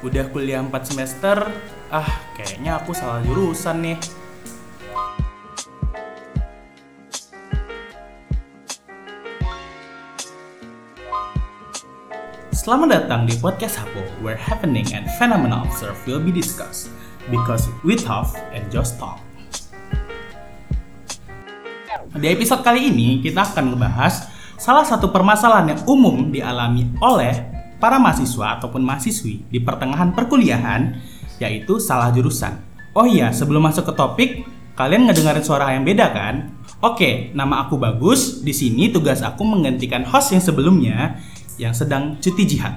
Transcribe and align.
Udah 0.00 0.24
kuliah 0.32 0.64
4 0.64 0.72
semester, 0.80 1.44
ah 1.92 2.08
kayaknya 2.32 2.80
aku 2.80 2.96
salah 2.96 3.20
jurusan 3.20 3.84
nih. 3.84 4.00
Selamat 12.48 12.88
datang 12.96 13.28
di 13.28 13.36
podcast 13.44 13.76
Hapo, 13.76 14.00
where 14.24 14.40
happening 14.40 14.88
and 14.96 15.04
phenomenal 15.20 15.68
observe 15.68 16.00
will 16.08 16.16
be 16.16 16.32
discussed. 16.32 16.88
Because 17.28 17.68
we 17.84 17.92
talk 17.92 18.32
and 18.56 18.64
just 18.72 18.96
talk. 18.96 19.20
Di 22.16 22.24
episode 22.24 22.64
kali 22.64 22.88
ini, 22.88 23.20
kita 23.20 23.52
akan 23.52 23.76
membahas 23.76 24.32
salah 24.56 24.88
satu 24.88 25.12
permasalahan 25.12 25.76
yang 25.76 25.80
umum 25.84 26.32
dialami 26.32 26.88
oleh 27.04 27.49
para 27.80 27.96
mahasiswa 27.96 28.60
ataupun 28.60 28.84
mahasiswi 28.84 29.48
di 29.48 29.58
pertengahan 29.58 30.12
perkuliahan, 30.12 31.00
yaitu 31.40 31.80
salah 31.80 32.12
jurusan. 32.12 32.60
Oh 32.92 33.08
iya, 33.08 33.32
sebelum 33.32 33.64
masuk 33.64 33.88
ke 33.88 33.92
topik, 33.96 34.30
kalian 34.76 35.08
ngedengerin 35.08 35.42
suara 35.42 35.72
yang 35.72 35.82
beda 35.88 36.12
kan? 36.12 36.52
Oke, 36.84 37.32
nama 37.32 37.64
aku 37.64 37.80
Bagus. 37.80 38.44
Di 38.44 38.52
sini 38.52 38.92
tugas 38.92 39.24
aku 39.24 39.44
menggantikan 39.44 40.04
host 40.04 40.36
yang 40.36 40.44
sebelumnya 40.44 41.16
yang 41.56 41.72
sedang 41.72 42.20
cuti 42.20 42.44
jihad. 42.44 42.76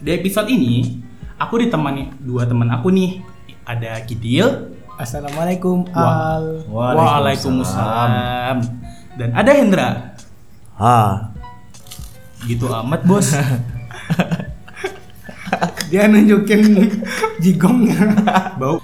Di 0.00 0.16
episode 0.16 0.48
ini, 0.52 1.00
aku 1.36 1.60
ditemani 1.60 2.12
dua 2.20 2.44
teman 2.48 2.68
aku 2.72 2.88
nih. 2.92 3.20
Ada 3.64 4.04
Kidil. 4.04 4.72
Assalamualaikum 4.96 5.84
Wa- 5.92 6.40
Al. 6.40 6.44
Waalaikumsalam. 6.68 8.56
Dan 9.16 9.28
ada 9.32 9.50
Hendra. 9.52 9.88
Ha. 10.76 11.32
Gitu 12.44 12.68
amat, 12.68 13.00
Bos. 13.04 13.32
Dia 15.90 16.10
nunjukin 16.10 16.90
jigongnya. 17.38 18.00
Bau. 18.58 18.82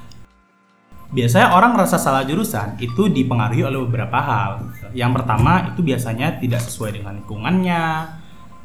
Biasanya 1.12 1.52
orang 1.52 1.76
rasa 1.76 2.00
salah 2.00 2.24
jurusan 2.24 2.80
itu 2.80 3.12
dipengaruhi 3.12 3.68
oleh 3.68 3.84
beberapa 3.84 4.16
hal. 4.16 4.72
Yang 4.96 5.20
pertama 5.20 5.68
itu 5.68 5.84
biasanya 5.84 6.40
tidak 6.40 6.64
sesuai 6.64 6.96
dengan 6.96 7.20
lingkungannya, 7.20 7.84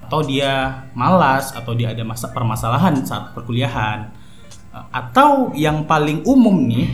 atau 0.08 0.24
dia 0.24 0.88
malas, 0.96 1.52
atau 1.52 1.76
dia 1.76 1.92
ada 1.92 2.08
masa 2.08 2.32
permasalahan 2.32 3.04
saat 3.04 3.36
perkuliahan, 3.36 4.08
atau 4.96 5.52
yang 5.60 5.84
paling 5.84 6.24
umum 6.24 6.56
nih, 6.64 6.88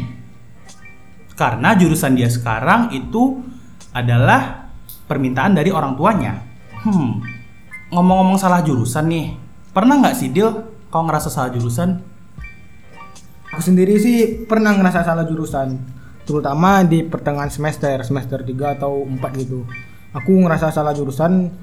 karena 1.38 1.78
jurusan 1.78 2.18
dia 2.18 2.34
sekarang 2.34 2.90
itu 2.90 3.46
adalah 3.94 4.74
permintaan 5.06 5.54
dari 5.54 5.70
orang 5.70 5.94
tuanya. 5.94 6.42
Hmm, 6.82 7.22
ngomong-ngomong 7.94 8.42
salah 8.42 8.66
jurusan 8.66 9.06
nih, 9.06 9.38
pernah 9.74 9.98
nggak 10.00 10.16
sih 10.16 10.30
Dil 10.30 10.48
kau 10.94 11.02
ngerasa 11.02 11.34
salah 11.34 11.50
jurusan? 11.50 11.98
Aku 13.54 13.62
sendiri 13.62 13.98
sih 14.02 14.46
pernah 14.50 14.74
ngerasa 14.74 15.06
salah 15.06 15.26
jurusan, 15.30 15.78
terutama 16.26 16.82
di 16.82 17.06
pertengahan 17.06 17.54
semester, 17.54 18.02
semester 18.02 18.42
3 18.42 18.82
atau 18.82 19.06
4 19.06 19.42
gitu. 19.42 19.66
Aku 20.14 20.42
ngerasa 20.42 20.74
salah 20.74 20.94
jurusan 20.94 21.54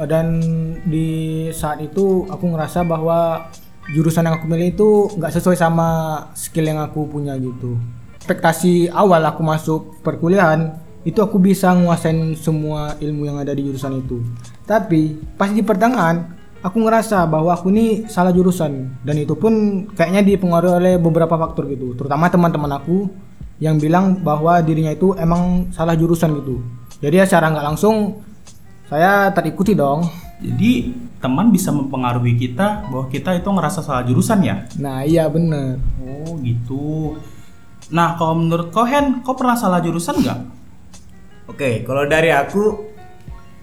eh, 0.00 0.06
dan 0.08 0.40
di 0.84 1.08
saat 1.52 1.84
itu 1.84 2.24
aku 2.28 2.44
ngerasa 2.48 2.84
bahwa 2.88 3.48
jurusan 3.92 4.24
yang 4.24 4.40
aku 4.40 4.48
milih 4.48 4.72
itu 4.72 4.88
nggak 5.20 5.32
sesuai 5.36 5.56
sama 5.60 5.88
skill 6.32 6.64
yang 6.64 6.80
aku 6.80 7.04
punya 7.08 7.36
gitu. 7.36 7.76
Ekspektasi 8.20 8.88
awal 8.88 9.20
aku 9.28 9.44
masuk 9.44 9.80
perkuliahan 10.00 10.80
itu 11.04 11.20
aku 11.20 11.36
bisa 11.36 11.76
nguasain 11.76 12.32
semua 12.40 12.96
ilmu 12.96 13.28
yang 13.28 13.36
ada 13.36 13.52
di 13.52 13.68
jurusan 13.68 14.00
itu. 14.00 14.24
Tapi 14.64 15.20
pas 15.36 15.52
di 15.52 15.60
pertengahan 15.60 16.24
aku 16.64 16.76
ngerasa 16.80 17.28
bahwa 17.28 17.52
aku 17.52 17.68
ini 17.68 18.08
salah 18.08 18.32
jurusan 18.32 19.04
dan 19.04 19.16
itu 19.20 19.36
pun 19.36 19.84
kayaknya 19.92 20.24
dipengaruhi 20.24 20.74
oleh 20.80 20.94
beberapa 20.96 21.36
faktor 21.36 21.68
gitu 21.68 21.92
terutama 21.92 22.32
teman-teman 22.32 22.80
aku 22.80 23.12
yang 23.60 23.76
bilang 23.76 24.24
bahwa 24.24 24.58
dirinya 24.64 24.90
itu 24.90 25.12
emang 25.20 25.68
salah 25.76 25.92
jurusan 25.92 26.32
gitu 26.40 26.64
jadi 27.04 27.22
ya 27.22 27.24
secara 27.28 27.52
nggak 27.52 27.66
langsung 27.68 28.24
saya 28.88 29.28
terikuti 29.36 29.76
dong 29.76 30.08
Jadi 30.44 30.92
teman 31.24 31.48
bisa 31.48 31.72
mempengaruhi 31.72 32.36
kita 32.36 32.90
bahwa 32.90 33.06
kita 33.08 33.32
itu 33.38 33.48
ngerasa 33.48 33.80
salah 33.80 34.04
jurusan 34.04 34.44
ya? 34.44 34.56
nah 34.76 35.00
iya 35.06 35.24
bener 35.30 35.78
Oh 36.24 36.40
gitu. 36.40 37.16
Nah 37.92 38.16
kalau 38.16 38.40
menurut 38.40 38.72
kau 38.72 38.88
Hen, 38.88 39.20
kau 39.20 39.36
pernah 39.36 39.56
salah 39.56 39.84
jurusan 39.84 40.24
nggak? 40.24 40.40
Oke, 41.52 41.84
kalau 41.84 42.08
dari 42.08 42.32
aku 42.32 42.88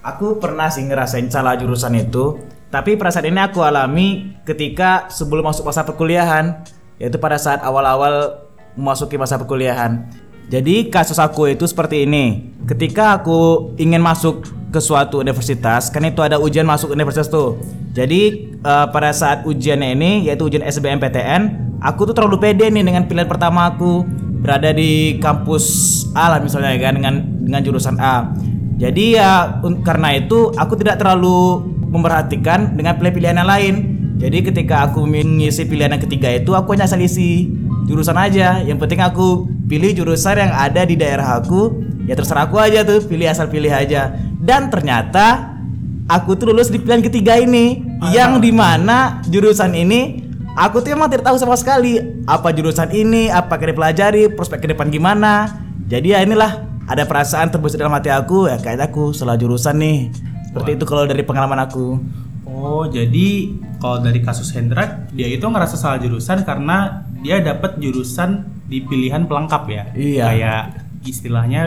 aku 0.06 0.38
pernah 0.38 0.70
sih 0.70 0.86
ngerasain 0.86 1.26
salah 1.34 1.58
jurusan 1.58 1.98
itu, 1.98 2.38
tapi 2.72 2.96
perasaan 2.96 3.28
ini 3.28 3.44
aku 3.44 3.60
alami 3.68 4.40
ketika 4.48 5.12
sebelum 5.12 5.44
masuk 5.44 5.68
masa 5.68 5.84
perkuliahan, 5.84 6.64
yaitu 6.96 7.20
pada 7.20 7.36
saat 7.36 7.60
awal-awal 7.68 8.48
memasuki 8.80 9.20
masa 9.20 9.36
perkuliahan. 9.36 10.08
Jadi 10.48 10.88
kasus 10.88 11.20
aku 11.20 11.52
itu 11.52 11.68
seperti 11.68 12.08
ini. 12.08 12.56
Ketika 12.64 13.20
aku 13.20 13.72
ingin 13.76 14.00
masuk 14.00 14.48
ke 14.72 14.80
suatu 14.80 15.20
universitas, 15.20 15.92
kan 15.92 16.04
itu 16.08 16.24
ada 16.24 16.40
ujian 16.40 16.64
masuk 16.64 16.96
universitas 16.96 17.28
tuh. 17.28 17.60
Jadi 17.92 18.52
eh, 18.56 18.88
pada 18.88 19.12
saat 19.12 19.44
ujiannya 19.44 19.92
ini 19.92 20.12
yaitu 20.32 20.48
ujian 20.48 20.64
SBMPTN, 20.64 21.76
aku 21.84 22.08
tuh 22.08 22.16
terlalu 22.16 22.40
pede 22.40 22.72
nih 22.72 22.88
dengan 22.88 23.04
pilihan 23.04 23.28
pertama 23.28 23.68
aku 23.68 24.08
berada 24.42 24.72
di 24.72 25.20
kampus 25.20 25.64
A 26.16 26.34
lah 26.34 26.40
misalnya 26.40 26.72
kan 26.80 26.96
dengan 26.96 27.16
dengan 27.44 27.62
jurusan 27.68 28.00
A. 28.00 28.32
Jadi 28.80 29.20
ya 29.20 29.60
karena 29.84 30.16
itu 30.18 30.56
aku 30.56 30.74
tidak 30.80 30.98
terlalu 30.98 31.68
memperhatikan 31.92 32.74
dengan 32.74 32.96
pilihan-pilihan 32.98 33.38
yang 33.44 33.50
lain. 33.50 33.76
Jadi 34.18 34.38
ketika 34.48 34.88
aku 34.88 35.04
mengisi 35.04 35.66
pilihan 35.66 35.98
yang 35.98 36.04
ketiga 36.04 36.30
itu 36.32 36.56
aku 36.56 36.74
hanya 36.78 36.88
asal 36.88 37.02
isi 37.02 37.52
jurusan 37.86 38.16
aja. 38.16 38.64
Yang 38.64 38.88
penting 38.88 39.02
aku 39.04 39.50
pilih 39.68 39.92
jurusan 39.92 40.40
yang 40.40 40.54
ada 40.56 40.88
di 40.88 40.96
daerah 40.96 41.38
aku. 41.42 41.84
Ya 42.08 42.18
terserah 42.18 42.50
aku 42.50 42.58
aja 42.58 42.82
tuh, 42.82 43.04
pilih 43.06 43.28
asal 43.30 43.52
pilih 43.52 43.70
aja. 43.70 44.16
Dan 44.42 44.72
ternyata 44.74 45.52
aku 46.08 46.34
tuh 46.40 46.52
lulus 46.52 46.72
di 46.72 46.80
pilihan 46.80 47.04
ketiga 47.04 47.38
ini 47.38 47.84
yang 48.10 48.42
di 48.42 48.50
mana 48.50 49.22
jurusan 49.30 49.72
ini 49.78 50.32
aku 50.58 50.84
tuh 50.84 50.96
emang 50.96 51.08
tidak 51.08 51.32
tahu 51.32 51.38
sama 51.40 51.56
sekali 51.56 52.02
apa 52.28 52.52
jurusan 52.52 52.92
ini 52.92 53.32
apa 53.32 53.56
yang 53.56 53.72
dipelajari 53.76 54.34
prospek 54.34 54.66
ke 54.66 54.68
depan 54.76 54.92
gimana 54.92 55.62
jadi 55.88 56.18
ya 56.18 56.26
inilah 56.26 56.68
ada 56.90 57.08
perasaan 57.08 57.54
terbesit 57.54 57.80
dalam 57.80 57.96
hati 57.96 58.12
aku 58.12 58.52
ya 58.52 58.60
kayaknya 58.60 58.92
aku 58.92 59.16
salah 59.16 59.40
jurusan 59.40 59.80
nih 59.80 60.12
seperti 60.52 60.76
itu 60.76 60.84
kalau 60.84 61.08
dari 61.08 61.24
pengalaman 61.24 61.64
aku 61.64 61.96
Oh 62.52 62.84
jadi 62.84 63.56
kalau 63.80 64.04
dari 64.04 64.20
kasus 64.20 64.52
Hendra 64.52 65.08
dia 65.16 65.26
itu 65.32 65.48
ngerasa 65.48 65.80
salah 65.80 65.98
jurusan 66.04 66.44
karena 66.44 67.08
dia 67.24 67.40
dapat 67.40 67.80
jurusan 67.80 68.44
di 68.68 68.84
pilihan 68.84 69.24
pelengkap 69.24 69.64
ya? 69.72 69.84
Iya. 69.96 70.24
Kayak 70.28 70.64
istilahnya 71.08 71.62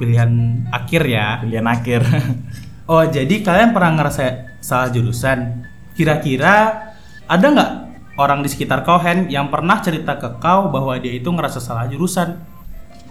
pilihan 0.00 0.64
akhir 0.72 1.02
ya. 1.04 1.44
pilihan 1.44 1.66
akhir 1.68 2.00
Oh 2.90 3.04
jadi 3.04 3.44
kalian 3.44 3.76
pernah 3.76 4.00
ngerasa 4.00 4.56
salah 4.64 4.88
jurusan? 4.88 5.68
Kira-kira 5.92 6.88
ada 7.28 7.46
nggak 7.52 7.72
orang 8.16 8.40
di 8.40 8.48
sekitar 8.48 8.80
kau 8.82 8.96
Hen 8.96 9.28
yang 9.28 9.52
pernah 9.52 9.84
cerita 9.84 10.16
ke 10.16 10.40
kau 10.40 10.72
bahwa 10.72 10.96
dia 10.96 11.12
itu 11.12 11.28
ngerasa 11.28 11.60
salah 11.60 11.84
jurusan? 11.84 12.40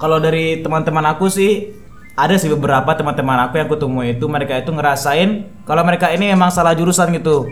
Kalau 0.02 0.18
dari 0.18 0.66
teman-teman 0.66 1.06
aku 1.14 1.30
sih 1.30 1.78
ada 2.18 2.34
sih 2.42 2.50
beberapa 2.50 2.98
teman-teman 2.98 3.46
aku 3.46 3.62
yang 3.62 3.70
ketemu 3.70 4.02
itu 4.18 4.26
mereka 4.26 4.58
itu 4.58 4.74
ngerasain 4.74 5.30
kalau 5.70 5.86
mereka 5.86 6.10
ini 6.10 6.34
emang 6.34 6.50
salah 6.50 6.74
jurusan 6.74 7.14
gitu. 7.14 7.46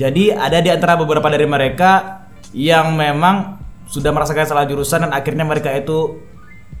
Jadi 0.00 0.32
ada 0.32 0.56
di 0.64 0.72
antara 0.72 0.96
beberapa 0.96 1.28
dari 1.28 1.44
mereka 1.44 2.24
yang 2.56 2.96
memang 2.96 3.60
sudah 3.92 4.16
merasakan 4.16 4.48
salah 4.48 4.64
jurusan 4.64 5.04
dan 5.04 5.12
akhirnya 5.12 5.44
mereka 5.44 5.68
itu 5.76 6.16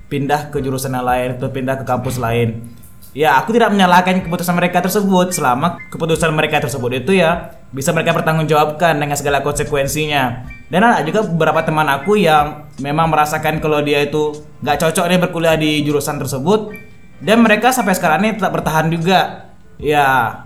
pindah 0.08 0.48
ke 0.48 0.64
jurusan 0.64 0.96
yang 0.96 1.04
lain 1.04 1.28
atau 1.36 1.52
pindah 1.52 1.76
ke 1.76 1.84
kampus 1.84 2.16
lain. 2.16 2.72
Ya, 3.16 3.32
aku 3.40 3.56
tidak 3.56 3.72
menyalahkan 3.72 4.28
keputusan 4.28 4.52
mereka 4.52 4.84
tersebut 4.84 5.32
selama 5.32 5.80
keputusan 5.88 6.36
mereka 6.36 6.60
tersebut 6.60 7.00
itu 7.00 7.16
ya 7.16 7.56
bisa 7.72 7.92
mereka 7.96 8.12
pertanggungjawabkan 8.12 8.96
dengan 8.96 9.16
segala 9.16 9.40
konsekuensinya. 9.40 10.44
Dan 10.68 10.84
ada 10.84 11.00
juga 11.04 11.24
beberapa 11.24 11.64
teman 11.64 11.88
aku 11.88 12.16
yang 12.20 12.68
memang 12.80 13.08
merasakan 13.08 13.60
kalau 13.60 13.80
dia 13.80 14.04
itu 14.04 14.36
nggak 14.60 14.76
cocok 14.88 15.04
nih 15.08 15.20
berkuliah 15.20 15.56
di 15.56 15.80
jurusan 15.84 16.20
tersebut 16.20 16.76
dan 17.22 17.40
mereka 17.40 17.72
sampai 17.72 17.96
sekarang 17.96 18.24
ini 18.24 18.36
tetap 18.36 18.52
bertahan 18.52 18.88
juga. 18.88 19.48
Ya, 19.76 20.40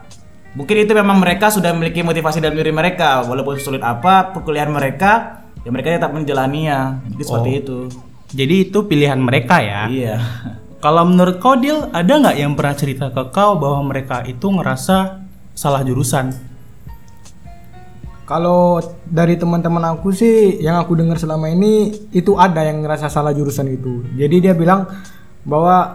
mungkin 0.55 0.83
itu 0.83 0.91
memang 0.91 1.23
mereka 1.23 1.51
sudah 1.51 1.71
memiliki 1.71 2.03
motivasi 2.03 2.43
dalam 2.43 2.59
diri 2.59 2.75
mereka 2.75 3.23
walaupun 3.23 3.59
sulit 3.59 3.83
apa 3.83 4.35
perkuliahan 4.35 4.71
mereka, 4.71 5.43
ya 5.63 5.71
mereka 5.71 5.95
tetap 5.95 6.11
menjalaninya. 6.11 6.99
Jadi 7.15 7.23
seperti 7.23 7.51
Oh. 7.51 7.61
itu. 7.63 7.79
Jadi 8.31 8.55
itu 8.71 8.79
pilihan 8.87 9.19
mereka 9.19 9.59
ya. 9.59 9.91
Iya. 9.91 10.17
Kalau 10.81 11.05
menurut 11.05 11.43
kau 11.43 11.59
Dil, 11.59 11.91
ada 11.93 12.09
nggak 12.09 12.37
yang 12.39 12.55
pernah 12.57 12.73
cerita 12.73 13.11
ke 13.11 13.23
kau 13.31 13.59
bahwa 13.59 13.91
mereka 13.91 14.23
itu 14.25 14.47
ngerasa 14.49 15.23
salah 15.53 15.83
jurusan? 15.83 16.33
kalau 18.25 18.79
dari 19.11 19.35
teman-teman 19.35 19.83
aku 19.91 20.15
sih 20.15 20.63
yang 20.63 20.79
aku 20.79 20.95
dengar 20.95 21.19
selama 21.19 21.51
ini 21.51 21.91
itu 22.15 22.39
ada 22.39 22.63
yang 22.63 22.79
ngerasa 22.79 23.11
salah 23.11 23.35
jurusan 23.35 23.67
itu 23.67 24.07
jadi 24.15 24.37
dia 24.39 24.55
bilang 24.55 24.87
bahwa 25.43 25.75
"Ah, 25.75 25.89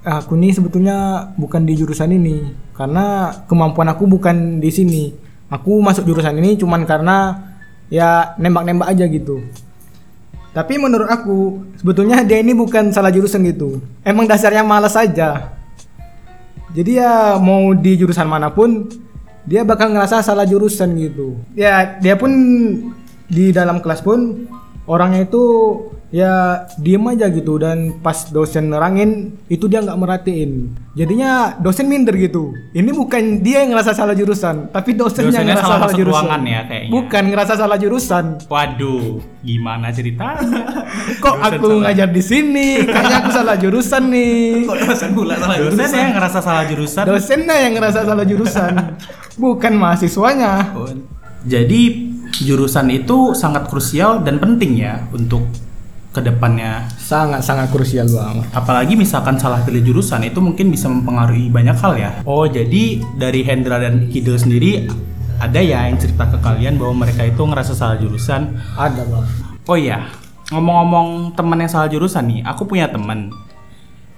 aku 0.00 0.32
ini 0.36 0.56
sebetulnya 0.56 1.28
bukan 1.36 1.68
di 1.68 1.76
jurusan 1.76 2.16
ini 2.16 2.56
karena 2.72 3.36
kemampuan 3.44 3.92
aku 3.92 4.08
bukan 4.08 4.56
di 4.56 4.72
sini 4.72 5.12
aku 5.52 5.82
masuk 5.84 6.08
jurusan 6.08 6.40
ini 6.40 6.56
cuman 6.56 6.88
karena 6.88 7.36
ya 7.92 8.32
nembak-nembak 8.38 8.88
aja 8.88 9.04
gitu. 9.10 9.42
Tapi 10.50 10.82
menurut 10.82 11.06
aku 11.06 11.62
sebetulnya 11.78 12.26
dia 12.26 12.42
ini 12.42 12.56
bukan 12.56 12.90
salah 12.90 13.14
jurusan 13.14 13.46
gitu. 13.46 13.78
Emang 14.02 14.26
dasarnya 14.26 14.66
malas 14.66 14.98
saja. 14.98 15.54
Jadi 16.70 17.02
ya 17.02 17.38
mau 17.38 17.74
di 17.74 17.98
jurusan 17.98 18.26
mana 18.26 18.50
pun 18.50 18.86
dia 19.46 19.66
bakal 19.66 19.90
ngerasa 19.90 20.22
salah 20.22 20.46
jurusan 20.46 20.94
gitu. 20.98 21.38
Ya 21.54 21.98
dia 21.98 22.14
pun 22.18 22.30
di 23.30 23.54
dalam 23.54 23.78
kelas 23.78 24.02
pun 24.02 24.46
orangnya 24.90 25.26
itu 25.26 25.42
ya 26.10 26.32
diem 26.74 27.06
aja 27.06 27.26
gitu 27.26 27.54
dan 27.56 27.98
pas 27.98 28.26
dosen 28.28 28.66
nerangin 28.66 29.10
itu 29.46 29.64
dia 29.64 29.78
nggak 29.78 29.94
merhatiin 29.94 30.66
jadinya 30.92 31.30
dosen 31.56 31.86
minder 31.86 32.10
gitu 32.12 32.50
ini 32.72 32.90
bukan 32.90 33.38
dia 33.38 33.62
yang 33.62 33.70
ngerasa 33.70 33.94
salah 33.94 34.10
jurusan 34.12 34.66
tapi 34.68 34.92
dosennya, 34.92 35.30
Dosennya 35.30 35.54
ngerasa 35.54 35.62
salah 35.64 35.78
salah, 35.80 35.94
jurusan 35.94 36.40
ya 36.44 36.60
kayaknya. 36.64 36.90
bukan 36.90 37.22
ngerasa 37.24 37.52
salah 37.54 37.78
jurusan 37.78 38.24
Waduh, 38.44 39.06
gimana 39.40 39.86
ceritanya? 39.88 40.62
kok 41.22 41.30
Dosen 41.32 41.46
aku 41.48 41.66
salah. 41.68 41.82
ngajar 41.86 42.08
di 42.10 42.22
sini 42.24 42.68
kayaknya 42.82 43.16
aku 43.16 43.30
salah 43.30 43.54
jurusan 43.56 44.02
nih 44.04 44.42
Kok 44.66 44.76
dosen 44.82 45.10
pula 45.12 45.34
salah 45.36 45.56
Dosen 45.56 45.70
jurusan? 45.70 45.94
yang 45.96 46.12
ngerasa 46.12 46.38
salah 46.40 46.64
jurusan. 46.66 47.04
dosennya 47.06 47.56
yang 47.60 47.72
ngerasa 47.72 48.00
salah 48.02 48.24
jurusan 48.24 48.72
bukan 49.36 49.72
mahasiswanya 49.72 50.52
Jadi 51.40 51.82
jurusan 52.36 52.90
itu 52.90 53.32
sangat 53.32 53.64
krusial 53.66 54.20
dan 54.20 54.36
penting 54.36 54.76
ya 54.76 55.06
untuk 55.10 55.46
ke 56.10 56.20
depannya. 56.20 56.90
sangat 56.98 57.46
sangat 57.46 57.70
krusial 57.70 58.10
banget 58.10 58.46
Apalagi 58.50 58.98
misalkan 58.98 59.38
salah 59.38 59.62
pilih 59.62 59.78
jurusan 59.82 60.26
itu 60.26 60.42
mungkin 60.42 60.70
bisa 60.74 60.90
mempengaruhi 60.90 61.46
banyak 61.50 61.76
hal 61.78 61.92
ya. 61.94 62.10
Oh 62.26 62.50
jadi 62.50 62.98
dari 63.14 63.46
Hendra 63.46 63.78
dan 63.78 64.10
Kidul 64.10 64.34
sendiri 64.34 64.90
ada 65.40 65.56
ya 65.62 65.88
yang 65.88 65.96
cerita 65.96 66.28
ke 66.28 66.36
kalian 66.42 66.76
bahwa 66.76 67.06
mereka 67.06 67.24
itu 67.24 67.40
ngerasa 67.40 67.72
salah 67.72 67.96
jurusan. 67.96 68.60
ada 68.76 69.02
bang 69.06 69.26
Oh 69.64 69.78
iya, 69.78 70.10
ngomong-ngomong 70.50 71.38
teman 71.38 71.62
yang 71.62 71.70
salah 71.70 71.88
jurusan 71.88 72.26
nih, 72.26 72.40
aku 72.42 72.66
punya 72.66 72.90
teman 72.90 73.30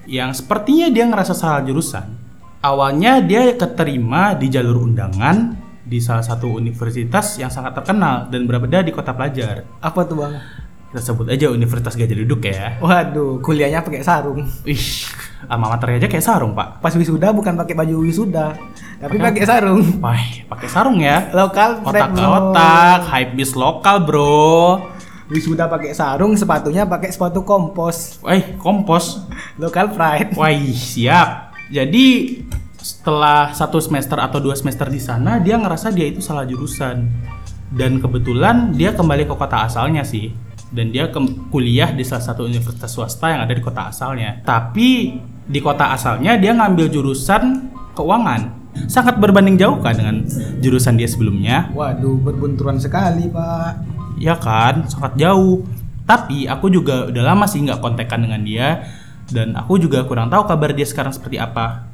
yang 0.09 0.35
sepertinya 0.35 0.91
dia 0.91 1.05
ngerasa 1.07 1.37
salah 1.37 1.63
jurusan. 1.63 2.19
Awalnya 2.63 3.23
dia 3.23 3.53
keterima 3.55 4.35
di 4.39 4.47
jalur 4.51 4.87
undangan 4.87 5.59
di 5.83 5.99
salah 5.99 6.23
satu 6.23 6.47
universitas 6.57 7.37
yang 7.39 7.51
sangat 7.51 7.75
terkenal 7.75 8.31
dan 8.31 8.47
berada 8.47 8.81
di 8.87 8.95
kota 8.95 9.13
pelajar. 9.13 9.67
apa 9.83 10.01
tuh 10.07 10.25
bang 10.25 10.35
Kita 10.93 11.01
sebut 11.03 11.25
aja 11.27 11.49
Universitas 11.49 11.97
Gajah 11.97 12.13
Duduk 12.15 12.45
ya. 12.45 12.77
waduh 12.79 13.41
kuliahnya 13.41 13.81
pakai 13.81 14.05
sarung 14.05 14.45
Ih, 14.63 15.09
alma 15.47 15.73
mater 15.73 15.97
aja 15.97 16.05
kayak 16.05 16.21
sarung 16.21 16.53
pak. 16.53 16.79
pas 16.79 16.93
wisuda 16.93 17.33
bukan 17.33 17.57
pakai 17.57 17.73
baju 17.73 18.05
wisuda 18.05 18.53
tapi 18.99 19.17
pakai 19.17 19.43
sarung 19.43 19.81
Wah, 19.99 20.21
pakai 20.47 20.69
sarung 20.69 21.01
ya. 21.01 21.33
lokal. 21.33 21.81
Otak-otak, 21.81 23.09
hype 23.09 23.33
bis 23.33 23.53
lokal 23.53 24.05
bro. 24.05 24.85
wisuda 25.27 25.65
pakai 25.65 25.91
sarung 25.91 26.37
sepatunya 26.37 26.85
pakai 26.85 27.09
sepatu 27.09 27.41
kompos 27.41 28.21
Eh, 28.23 28.53
kompos. 28.55 29.25
lokal 29.57 29.91
pride 29.91 30.37
Wah, 30.37 30.53
siap. 30.71 31.57
Jadi 31.67 32.37
setelah 32.77 33.49
satu 33.51 33.81
semester 33.81 34.19
atau 34.19 34.39
dua 34.39 34.53
semester 34.53 34.87
di 34.87 35.01
sana, 35.01 35.39
dia 35.39 35.57
ngerasa 35.57 35.89
dia 35.89 36.05
itu 36.05 36.21
salah 36.21 36.45
jurusan. 36.45 37.09
Dan 37.71 37.97
kebetulan 37.97 38.71
dia 38.71 38.93
kembali 38.93 39.25
ke 39.25 39.33
kota 39.33 39.65
asalnya 39.65 40.05
sih. 40.05 40.37
Dan 40.73 40.89
dia 40.89 41.13
ke- 41.13 41.37
kuliah 41.53 41.93
di 41.93 42.01
salah 42.03 42.25
satu 42.25 42.49
universitas 42.49 42.89
swasta 42.89 43.29
yang 43.29 43.45
ada 43.45 43.53
di 43.53 43.61
kota 43.61 43.93
asalnya. 43.93 44.41
Tapi 44.41 45.21
di 45.45 45.61
kota 45.61 45.93
asalnya 45.93 46.41
dia 46.41 46.57
ngambil 46.57 46.89
jurusan 46.89 47.69
keuangan. 47.93 48.65
Sangat 48.89 49.21
berbanding 49.21 49.61
jauh 49.61 49.77
kan 49.85 49.93
dengan 49.93 50.25
jurusan 50.65 50.97
dia 50.97 51.05
sebelumnya. 51.05 51.69
waduh 51.77 52.17
berbunturan 52.17 52.81
sekali 52.81 53.29
pak 53.29 53.85
Ya 54.17 54.39
kan, 54.39 54.89
sangat 54.89 55.19
jauh. 55.21 55.61
Tapi 56.09 56.49
aku 56.49 56.73
juga 56.73 57.11
udah 57.13 57.21
lama 57.21 57.45
sih 57.45 57.61
nggak 57.61 57.85
kontekan 57.85 58.25
dengan 58.25 58.41
dia 58.41 58.87
dan 59.33 59.57
aku 59.57 59.77
juga 59.81 60.05
kurang 60.05 60.29
tahu 60.29 60.45
kabar 60.49 60.73
dia 60.73 60.87
sekarang 60.89 61.13
seperti 61.13 61.37
apa. 61.37 61.89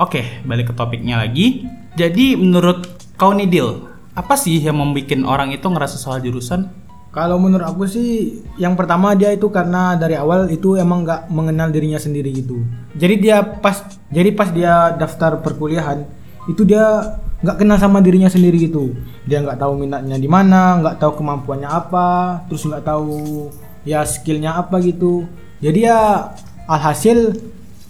Oke, 0.00 0.44
balik 0.44 0.70
ke 0.70 0.74
topiknya 0.76 1.20
lagi. 1.20 1.66
Jadi 1.96 2.38
menurut 2.38 2.88
kau 3.20 3.36
nih 3.36 3.48
Dil, 3.50 3.84
apa 4.16 4.34
sih 4.38 4.56
yang 4.56 4.80
membuat 4.80 5.12
orang 5.26 5.52
itu 5.52 5.66
ngerasa 5.66 6.00
salah 6.00 6.22
jurusan? 6.22 6.66
Kalau 7.10 7.42
menurut 7.42 7.66
aku 7.66 7.90
sih, 7.90 8.38
yang 8.54 8.78
pertama 8.78 9.18
dia 9.18 9.34
itu 9.34 9.50
karena 9.50 9.98
dari 9.98 10.14
awal 10.14 10.46
itu 10.46 10.78
emang 10.78 11.02
nggak 11.02 11.26
mengenal 11.26 11.74
dirinya 11.74 11.98
sendiri 11.98 12.30
gitu. 12.30 12.62
Jadi 12.94 13.14
dia 13.18 13.42
pas, 13.42 13.82
jadi 14.14 14.30
pas 14.30 14.54
dia 14.54 14.94
daftar 14.94 15.42
perkuliahan, 15.42 16.06
itu 16.46 16.62
dia 16.62 17.18
nggak 17.42 17.56
kenal 17.58 17.82
sama 17.82 17.98
dirinya 17.98 18.30
sendiri 18.30 18.70
gitu. 18.70 18.94
Dia 19.26 19.42
nggak 19.42 19.58
tahu 19.58 19.74
minatnya 19.74 20.22
di 20.22 20.30
mana, 20.30 20.78
nggak 20.78 21.02
tahu 21.02 21.18
kemampuannya 21.18 21.66
apa, 21.66 22.46
terus 22.46 22.62
nggak 22.62 22.86
tahu 22.86 23.50
ya 23.82 24.06
skillnya 24.06 24.54
apa 24.54 24.78
gitu. 24.78 25.26
Jadi 25.58 25.90
ya 25.90 26.30
alhasil 26.70 27.34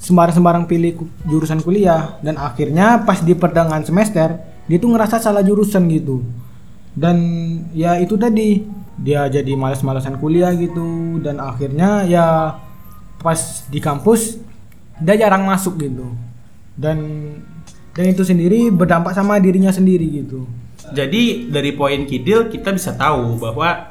sembarang-sembarang 0.01 0.65
pilih 0.65 0.97
jurusan 1.29 1.61
kuliah 1.61 2.17
dan 2.25 2.41
akhirnya 2.41 3.05
pas 3.05 3.21
di 3.21 3.37
pertengahan 3.37 3.85
semester 3.85 4.41
dia 4.65 4.81
tuh 4.81 4.97
ngerasa 4.97 5.21
salah 5.21 5.45
jurusan 5.45 5.85
gitu 5.93 6.25
dan 6.97 7.21
ya 7.77 8.01
itu 8.01 8.17
tadi 8.17 8.65
dia 9.01 9.25
jadi 9.33 9.57
malas-malasan 9.57 10.21
kuliah 10.21 10.53
gitu. 10.53 11.19
Dan 11.25 11.41
akhirnya 11.41 12.05
ya 12.05 12.57
pas 13.21 13.65
di 13.69 13.81
kampus 13.81 14.37
dia 15.01 15.17
jarang 15.17 15.49
masuk 15.49 15.81
gitu. 15.81 16.13
Dan 16.77 16.99
dan 17.97 18.05
itu 18.07 18.23
sendiri 18.23 18.71
berdampak 18.71 19.17
sama 19.17 19.41
dirinya 19.41 19.73
sendiri 19.73 20.07
gitu. 20.25 20.47
Jadi 20.93 21.51
dari 21.51 21.73
poin 21.75 22.05
Kidil 22.05 22.53
kita 22.53 22.71
bisa 22.75 22.95
tahu 22.95 23.39
bahwa 23.41 23.89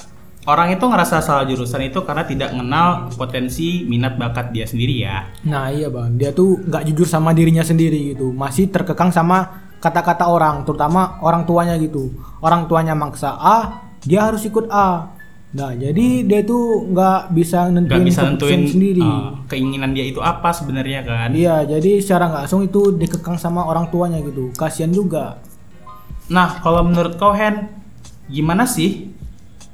orang 0.48 0.74
itu 0.74 0.84
ngerasa 0.84 1.22
salah 1.22 1.46
jurusan 1.46 1.90
itu 1.90 2.02
karena 2.02 2.24
tidak 2.26 2.50
mengenal 2.56 3.12
potensi 3.14 3.86
minat 3.86 4.18
bakat 4.18 4.50
dia 4.56 4.66
sendiri 4.66 5.04
ya. 5.04 5.30
nah 5.46 5.70
iya 5.70 5.92
bang. 5.92 6.16
Dia 6.16 6.32
tuh 6.32 6.60
nggak 6.64 6.84
jujur 6.92 7.08
sama 7.08 7.36
dirinya 7.36 7.66
sendiri 7.66 8.16
gitu. 8.16 8.32
Masih 8.32 8.72
terkekang 8.72 9.12
sama 9.14 9.68
kata-kata 9.80 10.28
orang 10.28 10.68
terutama 10.68 11.20
orang 11.24 11.44
tuanya 11.48 11.76
gitu. 11.80 12.12
Orang 12.44 12.68
tuanya 12.68 12.96
maksa 12.96 13.36
A 13.36 13.89
dia 14.06 14.30
harus 14.30 14.44
ikut 14.46 14.68
A 14.72 15.16
nah 15.50 15.74
jadi 15.74 16.30
dia 16.30 16.46
tuh 16.46 16.85
nggak 16.94 17.33
bisa 17.33 17.74
nentuin 17.74 18.06
Gak 18.06 18.06
bisa 18.06 18.21
nentuin 18.21 18.69
sendiri 18.69 19.02
uh, 19.02 19.40
keinginan 19.50 19.92
dia 19.97 20.06
itu 20.06 20.21
apa 20.21 20.54
sebenarnya 20.54 21.02
kan. 21.02 21.33
Iya, 21.33 21.66
jadi 21.66 22.00
secara 22.00 22.30
nggak 22.30 22.42
langsung 22.45 22.64
itu 22.64 22.94
dikekang 22.94 23.35
sama 23.42 23.66
orang 23.66 23.90
tuanya 23.90 24.21
gitu. 24.21 24.54
Kasihan 24.54 24.94
juga. 24.94 25.42
Nah, 26.30 26.62
kalau 26.62 26.85
menurut 26.85 27.18
kau 27.18 27.33
Hen, 27.33 27.68
gimana 28.30 28.69
sih? 28.69 29.09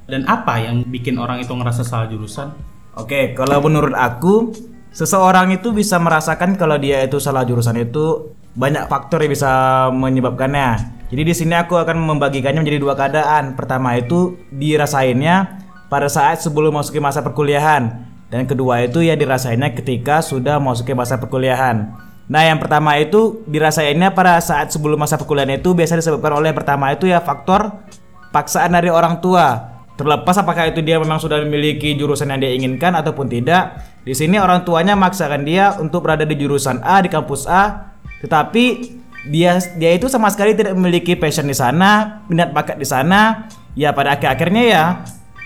Dan 0.07 0.23
apa 0.31 0.63
yang 0.63 0.87
bikin 0.87 1.19
orang 1.19 1.43
itu 1.43 1.51
ngerasa 1.51 1.83
salah 1.83 2.07
jurusan? 2.07 2.55
Oke, 2.95 3.35
kalau 3.35 3.59
menurut 3.59 3.91
aku, 3.91 4.55
seseorang 4.95 5.51
itu 5.51 5.75
bisa 5.75 5.99
merasakan 5.99 6.55
kalau 6.55 6.79
dia 6.79 7.03
itu 7.03 7.19
salah 7.19 7.43
jurusan 7.43 7.75
itu 7.83 8.31
banyak 8.55 8.87
faktor 8.87 9.19
yang 9.27 9.35
bisa 9.35 9.51
menyebabkannya. 9.91 10.94
Jadi 11.05 11.21
di 11.21 11.33
sini 11.37 11.53
aku 11.53 11.77
akan 11.77 12.01
membagikannya 12.01 12.65
menjadi 12.65 12.79
dua 12.81 12.93
keadaan. 12.97 13.53
Pertama 13.53 13.93
itu 13.93 14.41
dirasainnya 14.49 15.61
pada 15.85 16.09
saat 16.09 16.41
sebelum 16.41 16.73
masuki 16.73 16.97
masa 16.97 17.21
perkuliahan 17.21 18.09
dan 18.33 18.49
kedua 18.49 18.81
itu 18.81 19.05
ya 19.05 19.13
dirasainnya 19.13 19.77
ketika 19.77 20.25
sudah 20.25 20.57
masuki 20.57 20.97
masa 20.97 21.21
perkuliahan. 21.21 21.93
Nah, 22.25 22.41
yang 22.41 22.57
pertama 22.57 22.97
itu 22.97 23.45
dirasainnya 23.45 24.09
pada 24.17 24.41
saat 24.41 24.73
sebelum 24.73 24.97
masa 24.97 25.13
perkuliahan 25.13 25.61
itu 25.61 25.77
biasa 25.77 26.01
disebabkan 26.01 26.41
oleh 26.41 26.57
pertama 26.57 26.89
itu 26.89 27.05
ya 27.05 27.21
faktor 27.21 27.85
paksaan 28.33 28.73
dari 28.73 28.89
orang 28.89 29.21
tua. 29.21 29.77
Terlepas 29.95 30.35
apakah 30.41 30.73
itu 30.73 30.83
dia 30.83 30.99
memang 30.99 31.21
sudah 31.21 31.39
memiliki 31.45 31.95
jurusan 31.95 32.27
yang 32.33 32.41
dia 32.43 32.51
inginkan 32.51 32.97
ataupun 32.99 33.31
tidak, 33.31 33.79
di 34.03 34.11
sini 34.11 34.35
orang 34.35 34.67
tuanya 34.67 34.91
maksakan 34.91 35.47
dia 35.47 35.79
untuk 35.79 36.03
berada 36.03 36.27
di 36.27 36.35
jurusan 36.35 36.83
A 36.83 36.99
di 36.99 37.07
kampus 37.07 37.47
A, 37.47 37.95
tetapi 38.19 38.91
dia 39.29 39.57
dia 39.77 39.91
itu 39.93 40.05
sama 40.07 40.29
sekali 40.29 40.53
tidak 40.53 40.77
memiliki 40.77 41.17
passion 41.17 41.49
di 41.49 41.57
sana, 41.57 42.21
minat 42.29 42.53
bakat 42.53 42.77
di 42.77 42.87
sana. 42.87 43.49
Ya 43.75 43.91
pada 43.91 44.15
akhir-akhirnya 44.15 44.63
ya 44.63 44.83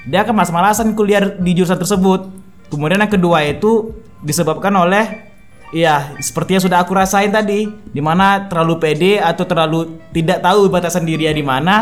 dia 0.06 0.22
akan 0.22 0.38
malas-malasan 0.38 0.94
kuliah 0.94 1.24
di 1.40 1.52
jurusan 1.58 1.80
tersebut. 1.80 2.30
Kemudian 2.70 3.02
yang 3.02 3.10
kedua 3.10 3.42
itu 3.48 3.98
disebabkan 4.22 4.76
oleh 4.76 5.30
Iya, 5.70 6.18
seperti 6.18 6.58
yang 6.58 6.64
sudah 6.66 6.82
aku 6.82 6.98
rasain 6.98 7.30
tadi, 7.30 7.70
di 7.70 8.02
mana 8.02 8.50
terlalu 8.50 8.82
pede 8.82 9.22
atau 9.22 9.46
terlalu 9.46 10.02
tidak 10.10 10.42
tahu 10.42 10.66
batasan 10.66 11.06
dirinya 11.06 11.30
di 11.30 11.46
mana, 11.46 11.76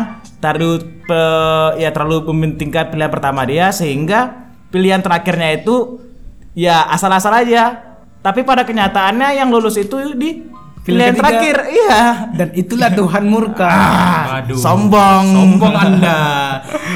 terlalu 0.44 0.84
pe- 1.08 1.80
ya 1.80 1.96
terlalu 1.96 2.28
mementingkan 2.36 2.92
pilihan 2.92 3.08
pertama 3.08 3.48
dia 3.48 3.72
sehingga 3.72 4.52
pilihan 4.76 5.00
terakhirnya 5.00 5.64
itu 5.64 6.04
ya 6.52 6.84
asal-asal 6.92 7.32
aja. 7.32 7.80
Tapi 8.20 8.44
pada 8.44 8.68
kenyataannya 8.68 9.40
yang 9.40 9.48
lulus 9.48 9.80
itu 9.80 10.12
di 10.20 10.44
pilihan 10.88 11.12
ketiga. 11.12 11.20
terakhir, 11.20 11.56
iya. 11.68 12.00
Dan 12.32 12.48
itulah 12.56 12.90
Tuhan 12.96 13.24
murka. 13.28 13.74
Waduh. 14.32 14.56
sombong. 14.56 15.26
Sombong 15.36 15.76
Anda. 15.76 16.20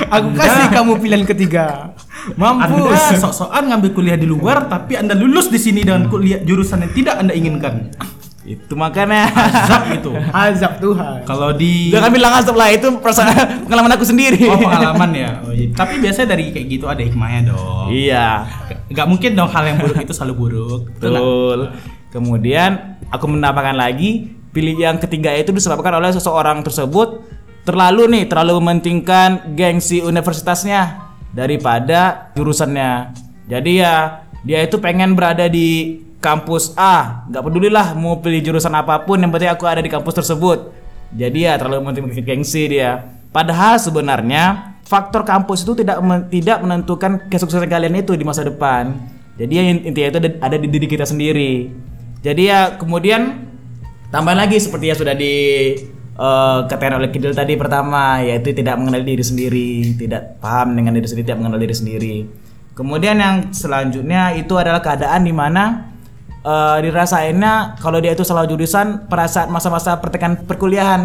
Aku 0.08 0.28
kasih 0.32 0.66
kamu 0.72 0.92
pilihan 1.04 1.26
ketiga. 1.28 1.92
Anda 2.32 2.38
Mampus. 2.40 3.20
sok-sokan 3.20 3.68
ngambil 3.68 3.92
kuliah 3.92 4.18
di 4.18 4.30
luar 4.30 4.70
tapi 4.70 4.96
Anda 4.96 5.18
lulus 5.18 5.52
di 5.52 5.58
sini 5.58 5.82
dengan 5.84 6.08
kuliah 6.08 6.40
jurusan 6.40 6.88
yang 6.88 6.94
tidak 6.96 7.16
Anda 7.20 7.34
inginkan. 7.36 7.92
Itu 8.42 8.74
makanya. 8.74 9.30
Azab 9.30 9.84
itu. 9.94 10.12
Azab 10.34 10.74
Tuhan. 10.82 11.22
Kalau 11.30 11.54
di 11.54 11.94
Jangan 11.94 12.10
bilang 12.10 12.34
azab 12.34 12.58
lah 12.58 12.74
itu 12.74 12.90
perasaan 12.98 13.66
pengalaman 13.70 13.94
aku 13.94 14.06
sendiri. 14.06 14.50
Oh 14.50 14.58
pengalaman 14.58 15.10
ya. 15.14 15.30
Oh, 15.46 15.54
iya. 15.54 15.70
Tapi 15.78 16.02
biasanya 16.02 16.34
dari 16.34 16.50
kayak 16.50 16.68
gitu 16.68 16.86
ada 16.90 17.02
hikmahnya 17.06 17.54
dong. 17.54 17.94
iya. 17.94 18.50
Gak 18.92 19.08
mungkin 19.08 19.38
dong 19.38 19.48
hal 19.48 19.64
yang 19.64 19.78
buruk 19.78 19.98
itu 20.02 20.14
selalu 20.14 20.34
buruk. 20.36 20.82
Betul 20.98 21.10
nggak? 21.14 21.22
Betul. 21.22 21.60
Kemudian 22.12 23.00
aku 23.08 23.26
menambahkan 23.32 23.76
lagi 23.76 24.36
pilih 24.52 24.76
yang 24.76 25.00
ketiga 25.00 25.32
itu 25.32 25.56
disebabkan 25.56 25.96
oleh 25.96 26.12
seseorang 26.12 26.60
tersebut 26.60 27.24
terlalu 27.64 28.12
nih 28.12 28.24
terlalu 28.28 28.60
mementingkan 28.60 29.56
gengsi 29.56 30.04
universitasnya 30.04 31.08
daripada 31.32 32.32
jurusannya. 32.36 33.16
Jadi 33.48 33.72
ya 33.80 34.28
dia 34.44 34.60
itu 34.66 34.76
pengen 34.84 35.16
berada 35.16 35.48
di 35.48 36.02
kampus 36.22 36.76
A, 36.78 37.26
nggak 37.32 37.44
pedulilah 37.48 37.88
mau 37.98 38.20
pilih 38.20 38.44
jurusan 38.44 38.76
apa 38.76 39.02
pun 39.08 39.18
yang 39.18 39.32
penting 39.34 39.50
aku 39.50 39.66
ada 39.66 39.82
di 39.82 39.90
kampus 39.90 40.22
tersebut. 40.22 40.70
Jadi 41.16 41.48
ya 41.48 41.56
terlalu 41.56 41.88
mementingkan 41.88 42.24
gengsi 42.24 42.68
dia. 42.68 43.08
Padahal 43.32 43.80
sebenarnya 43.80 44.76
faktor 44.84 45.24
kampus 45.24 45.64
itu 45.64 45.80
tidak 45.80 46.04
men- 46.04 46.28
tidak 46.28 46.60
menentukan 46.60 47.32
kesuksesan 47.32 47.72
kalian 47.72 48.04
itu 48.04 48.16
di 48.20 48.28
masa 48.28 48.44
depan. 48.44 49.00
Jadi 49.40 49.52
ya 49.56 49.64
intinya 49.64 50.08
itu 50.12 50.20
ada- 50.20 50.40
ada 50.44 50.56
di 50.60 50.68
diri 50.68 50.88
kita 50.92 51.08
sendiri. 51.08 51.72
Jadi 52.22 52.54
ya 52.54 52.78
kemudian 52.78 53.50
tambah 54.14 54.38
lagi 54.38 54.62
seperti 54.62 54.94
yang 54.94 55.00
sudah 55.02 55.16
di 55.18 55.34
katakan 56.70 57.02
oleh 57.02 57.10
Kidul 57.10 57.34
tadi 57.34 57.58
pertama 57.58 58.22
yaitu 58.22 58.54
tidak 58.54 58.78
mengenali 58.78 59.18
diri 59.18 59.26
sendiri, 59.26 59.70
tidak 59.98 60.38
paham 60.38 60.78
dengan 60.78 60.94
diri 60.94 61.08
sendiri, 61.10 61.26
tidak 61.26 61.40
mengenal 61.42 61.60
diri 61.60 61.76
sendiri. 61.76 62.16
Kemudian 62.78 63.18
yang 63.18 63.36
selanjutnya 63.52 64.38
itu 64.38 64.54
adalah 64.54 64.86
keadaan 64.86 65.26
di 65.26 65.34
mana 65.34 65.92
eh, 66.46 66.78
dirasainnya 66.86 67.82
kalau 67.82 67.98
dia 67.98 68.14
itu 68.14 68.22
salah 68.22 68.46
jurusan 68.46 69.10
pada 69.10 69.26
saat 69.26 69.50
masa-masa 69.50 69.98
pertengahan 69.98 70.46
perkuliahan. 70.46 71.02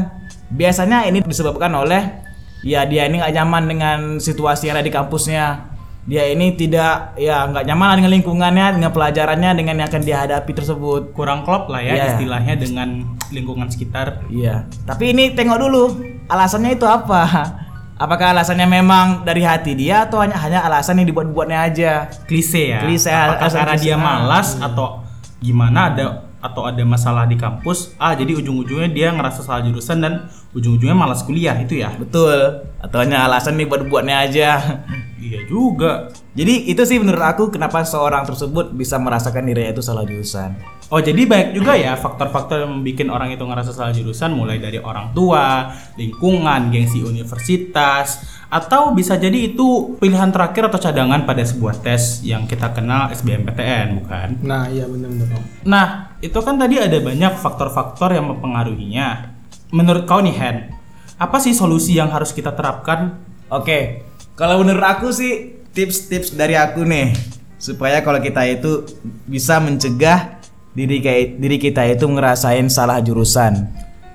Biasanya 0.52 1.08
ini 1.08 1.25
disebabkan 1.25 1.73
oleh 1.75 2.23
ya 2.61 2.85
dia 2.85 3.08
ini 3.08 3.18
nggak 3.18 3.35
nyaman 3.35 3.64
dengan 3.66 3.99
situasi 4.20 4.68
yang 4.68 4.76
ada 4.76 4.85
di 4.85 4.92
kampusnya. 4.92 5.75
Dia 6.06 6.22
ini 6.30 6.54
tidak 6.54 7.18
ya 7.18 7.42
nggak 7.44 7.66
nyaman 7.66 7.98
dengan 7.98 8.12
lingkungannya, 8.14 8.78
dengan 8.78 8.94
pelajarannya, 8.94 9.50
dengan 9.58 9.75
yang 9.75 9.88
akan 9.90 10.02
dia 10.02 10.22
hadapi 10.22 10.54
tersebut. 10.54 11.10
Kurang 11.10 11.42
klop 11.42 11.66
lah 11.66 11.82
ya 11.82 11.98
Iya. 11.98 12.04
istilahnya 12.14 12.54
dengan 12.54 12.88
lingkungan 13.28 13.66
sekitar. 13.66 14.22
Iya. 14.30 14.70
Tapi 14.86 15.10
ini 15.10 15.34
tengok 15.34 15.58
dulu 15.58 15.82
alasannya 16.26 16.78
itu 16.78 16.86
apa. 16.86 17.22
Apakah 17.96 18.36
alasannya 18.36 18.68
memang 18.68 19.25
dari 19.25 19.40
hati 19.40 19.72
dia 19.72 20.04
atau 20.04 20.20
hanya 20.20 20.36
hanya 20.36 20.60
alasan 20.62 21.00
yang 21.00 21.08
dibuat-buatnya 21.08 21.58
aja? 21.64 21.92
Klise 22.28 22.70
ya. 22.70 22.84
Klise, 22.84 23.08
Apakah 23.08 23.48
karena 23.48 23.75
klise. 23.75 23.82
dia 23.82 23.96
malas 23.96 24.48
atau 24.60 25.00
gimana 25.40 25.90
ada 25.90 26.06
atau 26.38 26.68
ada 26.68 26.84
masalah 26.84 27.25
di 27.25 27.34
kampus? 27.34 27.96
Ah 27.96 28.12
jadi 28.12 28.36
ujung-ujungnya 28.36 28.92
dia 28.92 29.08
ngerasa 29.10 29.42
salah 29.42 29.64
jurusan 29.64 29.98
dan 29.98 30.12
ujung-ujungnya 30.52 30.94
malas 30.94 31.25
kuliah 31.25 31.56
itu 31.56 31.80
ya. 31.80 31.90
Betul. 31.96 32.68
Atau 32.78 33.00
hanya 33.00 33.25
alasan 33.25 33.56
nih 33.56 33.66
buat-buatnya 33.66 34.16
aja. 34.22 34.50
Iya 35.16 35.49
juga. 35.49 36.12
Jadi 36.37 36.68
itu 36.68 36.82
sih 36.85 37.00
menurut 37.00 37.25
aku 37.25 37.49
kenapa 37.49 37.80
seorang 37.82 38.28
tersebut 38.28 38.76
bisa 38.76 39.00
merasakan 39.00 39.49
dirinya 39.49 39.73
itu 39.73 39.80
salah 39.80 40.04
jurusan. 40.04 40.52
Oh 40.87 41.02
jadi 41.02 41.26
banyak 41.26 41.50
juga 41.58 41.75
ya 41.75 41.99
faktor-faktor 41.99 42.62
yang 42.62 42.78
membuat 42.78 43.11
orang 43.11 43.35
itu 43.35 43.42
ngerasa 43.42 43.75
salah 43.75 43.90
jurusan 43.90 44.30
mulai 44.37 44.62
dari 44.62 44.78
orang 44.78 45.11
tua, 45.16 45.75
lingkungan, 45.99 46.70
gengsi 46.70 47.02
universitas, 47.02 48.23
atau 48.46 48.94
bisa 48.94 49.18
jadi 49.18 49.50
itu 49.50 49.99
pilihan 49.99 50.30
terakhir 50.30 50.70
atau 50.70 50.78
cadangan 50.78 51.26
pada 51.26 51.42
sebuah 51.42 51.82
tes 51.82 52.23
yang 52.23 52.46
kita 52.46 52.70
kenal 52.70 53.11
SBMPTN 53.11 53.99
bukan? 53.99 54.28
Nah, 54.46 54.70
iya 54.70 54.87
benar-benar. 54.87 55.42
Nah 55.66 56.14
itu 56.23 56.38
kan 56.38 56.54
tadi 56.54 56.78
ada 56.78 56.99
banyak 57.02 57.35
faktor-faktor 57.35 58.14
yang 58.14 58.30
mempengaruhinya. 58.30 59.35
Menurut 59.75 60.06
kau 60.06 60.23
nih 60.23 60.38
Hen, 60.38 60.70
apa 61.18 61.42
sih 61.42 61.50
solusi 61.50 61.99
yang 61.99 62.14
harus 62.14 62.30
kita 62.30 62.54
terapkan? 62.54 63.18
Oke. 63.50 64.05
Kalau 64.37 64.61
menurut 64.61 64.85
aku 64.85 65.09
sih 65.16 65.64
tips-tips 65.73 66.37
dari 66.37 66.61
aku 66.61 66.85
nih 66.85 67.16
supaya 67.57 68.05
kalau 68.05 68.21
kita 68.21 68.45
itu 68.45 68.85
bisa 69.25 69.57
mencegah 69.64 70.37
diri 70.76 71.00
diri 71.40 71.57
kita 71.57 71.88
itu 71.88 72.05
ngerasain 72.05 72.69
salah 72.69 73.00
jurusan. 73.00 73.64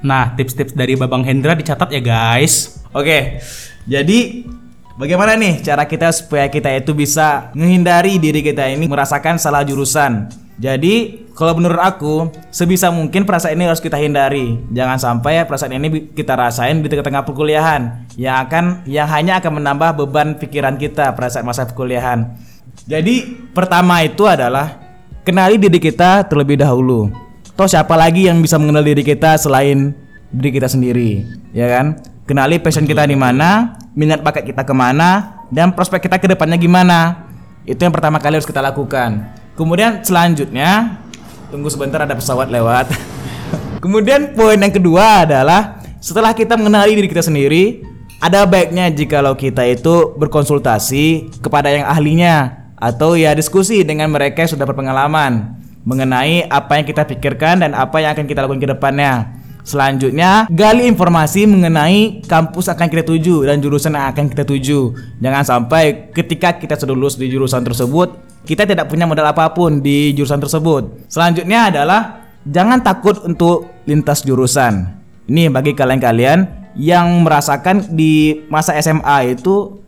Nah 0.06 0.38
tips-tips 0.38 0.78
dari 0.78 0.94
Babang 0.94 1.26
Hendra 1.26 1.58
dicatat 1.58 1.90
ya 1.90 1.98
guys. 2.06 2.86
Oke, 2.94 3.42
jadi 3.90 4.46
bagaimana 4.94 5.34
nih 5.34 5.66
cara 5.66 5.90
kita 5.90 6.14
supaya 6.14 6.46
kita 6.54 6.70
itu 6.70 6.94
bisa 6.94 7.50
menghindari 7.58 8.22
diri 8.22 8.46
kita 8.46 8.70
ini 8.70 8.86
merasakan 8.86 9.42
salah 9.42 9.66
jurusan? 9.66 10.30
Jadi 10.62 11.26
kalau 11.34 11.58
menurut 11.58 11.82
aku 11.82 12.30
sebisa 12.54 12.94
mungkin 12.94 13.26
perasaan 13.26 13.58
ini 13.58 13.66
harus 13.66 13.82
kita 13.82 13.98
hindari. 13.98 14.62
Jangan 14.70 15.02
sampai 15.02 15.42
perasaan 15.50 15.74
ini 15.74 16.14
kita 16.14 16.38
rasain 16.38 16.86
di 16.86 16.88
tengah-tengah 16.88 17.26
perkuliahan 17.26 18.06
yang 18.14 18.46
akan 18.46 18.86
yang 18.86 19.10
hanya 19.10 19.42
akan 19.42 19.58
menambah 19.58 19.98
beban 20.06 20.38
pikiran 20.38 20.78
kita 20.78 21.18
perasaan 21.18 21.50
masa 21.50 21.66
perkuliahan. 21.66 22.38
Jadi 22.86 23.26
pertama 23.58 24.06
itu 24.06 24.30
adalah 24.30 24.78
kenali 25.26 25.58
diri 25.58 25.82
kita 25.82 26.30
terlebih 26.30 26.62
dahulu. 26.62 27.10
Toh 27.58 27.66
siapa 27.66 27.98
lagi 27.98 28.30
yang 28.30 28.38
bisa 28.38 28.62
mengenal 28.62 28.86
diri 28.86 29.02
kita 29.02 29.42
selain 29.42 29.98
diri 30.30 30.62
kita 30.62 30.70
sendiri, 30.70 31.26
ya 31.58 31.68
kan? 31.74 31.98
Kenali 32.30 32.62
passion 32.62 32.86
kita 32.86 33.04
di 33.10 33.18
mana, 33.18 33.82
minat 33.98 34.22
bakat 34.22 34.46
kita 34.46 34.64
ke 34.64 34.72
mana, 34.72 35.42
dan 35.52 35.74
prospek 35.74 36.06
kita 36.06 36.22
ke 36.22 36.32
depannya 36.32 36.56
gimana. 36.56 37.28
Itu 37.68 37.84
yang 37.84 37.92
pertama 37.92 38.22
kali 38.22 38.40
harus 38.40 38.48
kita 38.48 38.64
lakukan. 38.64 39.41
Kemudian 39.56 40.02
selanjutnya, 40.02 41.02
tunggu 41.52 41.68
sebentar 41.68 42.02
ada 42.04 42.16
pesawat 42.16 42.48
lewat. 42.48 42.92
Kemudian 43.84 44.32
poin 44.38 44.56
yang 44.56 44.72
kedua 44.72 45.28
adalah 45.28 45.82
setelah 46.00 46.32
kita 46.32 46.56
mengenali 46.56 46.96
diri 46.98 47.10
kita 47.12 47.22
sendiri, 47.26 47.84
ada 48.22 48.46
baiknya 48.46 48.88
jikalau 48.94 49.34
kita 49.34 49.66
itu 49.66 50.14
berkonsultasi 50.16 51.34
kepada 51.42 51.74
yang 51.74 51.90
ahlinya 51.90 52.70
atau 52.78 53.18
ya 53.18 53.34
diskusi 53.34 53.82
dengan 53.82 54.14
mereka 54.14 54.46
yang 54.46 54.52
sudah 54.54 54.66
berpengalaman 54.66 55.58
mengenai 55.82 56.46
apa 56.46 56.78
yang 56.78 56.86
kita 56.86 57.06
pikirkan 57.06 57.66
dan 57.66 57.74
apa 57.74 57.98
yang 58.02 58.14
akan 58.14 58.26
kita 58.30 58.46
lakukan 58.46 58.62
ke 58.62 58.70
depannya. 58.70 59.42
Selanjutnya, 59.62 60.50
gali 60.50 60.90
informasi 60.90 61.46
mengenai 61.46 62.26
kampus 62.26 62.66
akan 62.74 62.90
kita 62.90 63.06
tuju 63.06 63.46
dan 63.46 63.62
jurusan 63.62 63.94
yang 63.94 64.10
akan 64.10 64.26
kita 64.26 64.42
tuju. 64.42 64.98
Jangan 65.22 65.44
sampai 65.46 66.10
ketika 66.10 66.58
kita 66.58 66.74
sudah 66.78 66.98
lulus 66.98 67.14
di 67.14 67.30
jurusan 67.30 67.62
tersebut, 67.62 68.31
kita 68.46 68.66
tidak 68.66 68.90
punya 68.90 69.06
modal 69.06 69.30
apa 69.30 69.54
pun 69.54 69.80
di 69.80 70.12
jurusan 70.18 70.42
tersebut. 70.42 71.08
Selanjutnya 71.12 71.70
adalah 71.70 72.26
jangan 72.46 72.82
takut 72.82 73.22
untuk 73.22 73.70
lintas 73.86 74.26
jurusan. 74.26 74.98
Ini 75.30 75.54
bagi 75.54 75.78
kalian-kalian 75.78 76.62
yang 76.76 77.22
merasakan 77.22 77.94
di 77.94 78.44
masa 78.50 78.76
SMA 78.82 79.38
itu 79.38 79.80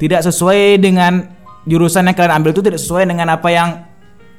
tidak 0.00 0.24
sesuai 0.24 0.80
dengan 0.80 1.28
jurusan 1.68 2.08
yang 2.08 2.16
kalian 2.16 2.34
ambil 2.40 2.56
itu 2.56 2.64
tidak 2.64 2.80
sesuai 2.80 3.04
dengan 3.04 3.28
apa 3.36 3.48
yang 3.52 3.68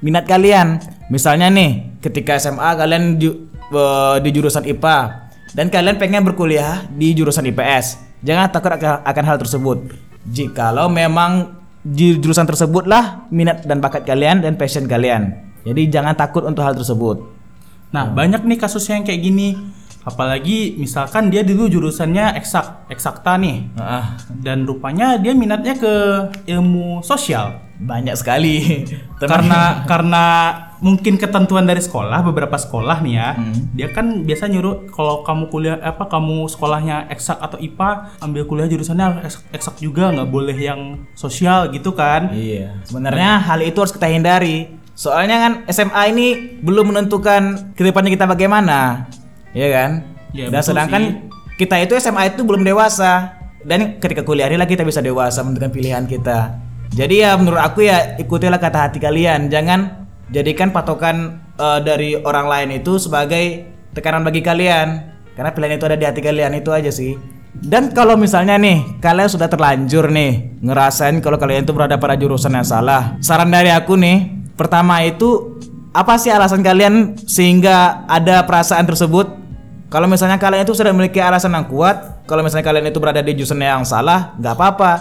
minat 0.02 0.26
kalian. 0.26 0.82
Misalnya 1.14 1.54
nih, 1.54 2.02
ketika 2.02 2.42
SMA 2.42 2.74
kalian 2.74 3.22
ju- 3.22 3.46
eh, 3.70 4.18
di 4.26 4.30
jurusan 4.34 4.66
IPA 4.66 5.30
dan 5.54 5.70
kalian 5.70 6.02
pengen 6.02 6.26
berkuliah 6.26 6.88
di 6.90 7.14
jurusan 7.14 7.46
IPS. 7.46 8.00
Jangan 8.26 8.50
takut 8.50 8.74
akan 8.82 9.24
hal 9.26 9.38
tersebut. 9.38 9.94
Jikalau 10.26 10.90
memang 10.90 11.61
di 11.82 12.18
jurusan 12.22 12.46
tersebutlah 12.46 13.30
minat 13.34 13.66
dan 13.66 13.82
bakat 13.82 14.06
kalian 14.06 14.46
dan 14.46 14.54
passion 14.58 14.86
kalian. 14.86 15.34
Jadi 15.66 15.90
jangan 15.90 16.14
takut 16.18 16.46
untuk 16.46 16.66
hal 16.66 16.74
tersebut. 16.74 17.22
Nah, 17.92 18.10
banyak 18.10 18.46
nih 18.46 18.58
kasusnya 18.58 19.02
yang 19.02 19.06
kayak 19.06 19.22
gini. 19.22 19.50
Apalagi 20.02 20.82
misalkan 20.82 21.30
dia 21.30 21.46
dulu 21.46 21.70
jurusannya 21.70 22.34
eksak, 22.34 22.90
eksakta 22.90 23.38
nih. 23.38 23.70
Ah, 23.78 24.18
Dan 24.34 24.66
rupanya 24.66 25.22
dia 25.22 25.38
minatnya 25.38 25.78
ke 25.78 25.94
ilmu 26.50 27.06
sosial. 27.06 27.62
Banyak 27.82 28.14
sekali. 28.14 28.86
karena 29.22 29.86
karena 29.86 30.26
mungkin 30.82 31.18
ketentuan 31.18 31.66
dari 31.66 31.78
sekolah 31.78 32.26
beberapa 32.26 32.58
sekolah 32.58 33.06
nih 33.06 33.14
ya 33.14 33.30
Hmm. 33.38 33.70
dia 33.78 33.88
kan 33.94 34.26
biasa 34.26 34.50
nyuruh 34.50 34.90
kalau 34.90 35.22
kamu 35.22 35.46
kuliah 35.48 35.78
apa 35.78 36.10
kamu 36.10 36.50
sekolahnya 36.50 37.06
eksak 37.10 37.38
atau 37.38 37.62
IPA 37.62 38.18
ambil 38.18 38.50
kuliah 38.50 38.66
jurusannya 38.66 39.22
harus 39.22 39.46
eksak, 39.54 39.78
juga 39.78 40.10
nggak 40.10 40.26
boleh 40.26 40.58
yang 40.58 41.06
sosial 41.14 41.70
gitu 41.70 41.94
kan 41.94 42.34
Iya. 42.34 42.82
Sebenarnya 42.82 43.38
hal 43.40 43.62
itu 43.62 43.78
harus 43.78 43.94
kita 43.94 44.10
hindari. 44.10 44.74
Soalnya 44.92 45.38
kan 45.38 45.52
SMA 45.70 46.04
ini 46.10 46.28
belum 46.62 46.94
menentukan 46.94 47.74
ke 47.74 47.82
depannya 47.82 48.12
kita 48.12 48.26
bagaimana, 48.26 49.06
ya 49.54 49.68
kan? 49.70 49.92
Ya, 50.34 50.50
Dan 50.50 50.62
sedangkan 50.62 51.02
kita 51.56 51.78
itu 51.78 51.94
SMA 51.96 52.34
itu 52.34 52.42
belum 52.42 52.62
dewasa. 52.62 53.38
Dan 53.62 53.98
ketika 53.98 54.22
kuliah 54.22 54.50
ini 54.50 54.58
lah 54.58 54.66
kita 54.66 54.82
bisa 54.82 54.98
dewasa 55.00 55.42
menentukan 55.42 55.70
pilihan 55.70 56.06
kita. 56.06 56.58
Jadi 56.92 57.24
ya 57.24 57.40
menurut 57.40 57.64
aku 57.64 57.88
ya 57.88 58.20
ikutilah 58.20 58.60
kata 58.60 58.92
hati 58.92 59.00
kalian. 59.00 59.48
Jangan 59.48 60.08
jadikan 60.28 60.76
patokan 60.76 61.40
eh, 61.56 61.80
dari 61.84 62.20
orang 62.20 62.48
lain 62.52 62.70
itu 62.84 63.00
sebagai 63.00 63.68
tekanan 63.96 64.28
bagi 64.28 64.44
kalian. 64.44 65.12
Karena 65.32 65.56
pilihan 65.56 65.80
itu 65.80 65.86
ada 65.88 65.96
di 65.96 66.06
hati 66.06 66.20
kalian 66.20 66.52
itu 66.60 66.70
aja 66.76 66.92
sih. 66.92 67.16
Dan 67.52 67.92
kalau 67.92 68.16
misalnya 68.16 68.56
nih 68.56 69.00
kalian 69.04 69.28
sudah 69.28 69.52
terlanjur 69.52 70.08
nih 70.08 70.60
ngerasain 70.64 71.20
kalau 71.20 71.36
kalian 71.36 71.68
itu 71.68 71.76
berada 71.76 72.00
pada 72.00 72.16
jurusan 72.16 72.56
yang 72.56 72.64
salah, 72.64 73.20
saran 73.20 73.52
dari 73.52 73.68
aku 73.68 74.00
nih, 74.00 74.48
pertama 74.56 75.04
itu 75.04 75.60
apa 75.92 76.16
sih 76.16 76.32
alasan 76.32 76.64
kalian 76.64 77.20
sehingga 77.28 78.08
ada 78.08 78.48
perasaan 78.48 78.88
tersebut? 78.88 79.36
Kalau 79.92 80.08
misalnya 80.08 80.40
kalian 80.40 80.64
itu 80.64 80.72
sudah 80.72 80.96
memiliki 80.96 81.20
alasan 81.20 81.52
yang 81.52 81.68
kuat, 81.68 82.24
kalau 82.24 82.40
misalnya 82.40 82.64
kalian 82.64 82.88
itu 82.88 83.00
berada 83.04 83.20
di 83.20 83.36
jurusan 83.36 83.60
yang 83.60 83.84
salah, 83.84 84.32
nggak 84.40 84.56
apa-apa. 84.56 84.92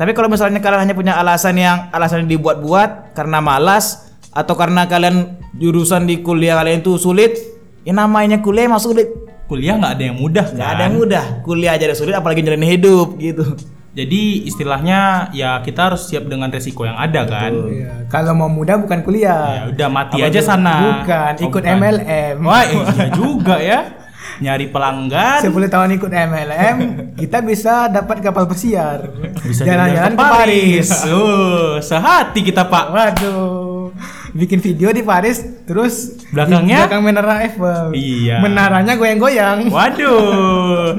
Tapi 0.00 0.16
kalau 0.16 0.32
misalnya 0.32 0.64
kalian 0.64 0.80
hanya 0.80 0.96
punya 0.96 1.12
alasan 1.14 1.60
yang 1.60 1.92
alasan 1.92 2.24
yang 2.24 2.40
dibuat-buat 2.40 3.12
karena 3.12 3.44
malas 3.44 4.08
atau 4.32 4.56
karena 4.56 4.88
kalian 4.88 5.36
jurusan 5.52 6.08
di 6.08 6.24
kuliah 6.24 6.56
kalian 6.56 6.80
itu 6.80 6.96
sulit, 6.96 7.36
ya 7.84 7.92
namanya 7.92 8.40
kuliah 8.40 8.64
emang 8.64 8.80
sulit. 8.80 9.12
Kuliah 9.44 9.76
nggak 9.76 9.92
ada 9.92 10.04
yang 10.06 10.16
mudah 10.16 10.46
Nggak 10.48 10.62
kan? 10.64 10.72
ada 10.72 10.82
yang 10.88 10.96
mudah. 10.96 11.24
Kuliah 11.44 11.76
aja 11.76 11.84
udah 11.84 11.98
sulit 11.98 12.14
apalagi 12.16 12.40
jalanin 12.40 12.70
hidup 12.70 13.20
gitu. 13.20 13.44
Jadi 13.90 14.46
istilahnya 14.46 15.28
ya 15.34 15.58
kita 15.60 15.90
harus 15.90 16.06
siap 16.06 16.24
dengan 16.24 16.48
resiko 16.48 16.86
yang 16.86 16.94
ada 16.94 17.26
kan. 17.26 17.50
Iya, 17.66 18.06
kalau 18.06 18.32
mau 18.32 18.46
muda 18.46 18.78
bukan 18.78 18.96
Ya 18.96 19.04
kuliah. 19.04 19.42
udah 19.68 19.88
mati 19.90 20.16
Apa 20.16 20.30
aja 20.30 20.40
sana. 20.40 20.74
Bukan, 21.02 21.32
Oh, 21.36 21.46
ikut 21.50 21.62
bukan. 21.66 21.76
MLM. 21.76 22.36
Wah 22.40 22.62
iya 22.64 23.06
juga 23.12 23.58
ya. 23.60 23.80
Nyari 24.40 24.72
pelanggan. 24.72 25.44
10 25.44 25.52
tahun 25.68 25.88
ikut 26.00 26.08
MLM, 26.08 26.76
kita 27.12 27.44
bisa 27.44 27.92
dapat 27.92 28.24
kapal 28.24 28.48
pesiar. 28.48 29.04
Bisa 29.44 29.68
Jalan-jalan 29.68 30.12
ke 30.12 30.16
ke 30.16 30.24
Paris. 30.32 30.88
Uh, 31.04 31.76
sehati 31.78 32.40
kita 32.40 32.64
pak. 32.64 32.88
Waduh. 32.88 33.92
Bikin 34.32 34.62
video 34.62 34.94
di 34.94 35.02
Paris, 35.02 35.42
terus 35.66 36.16
Belakangnya? 36.30 36.86
di 36.86 36.88
belakang 36.88 37.02
menara 37.02 37.34
Eiffel. 37.44 37.92
Iya. 37.92 38.40
Menaranya 38.40 38.94
goyang-goyang. 38.96 39.68
Waduh. 39.68 40.96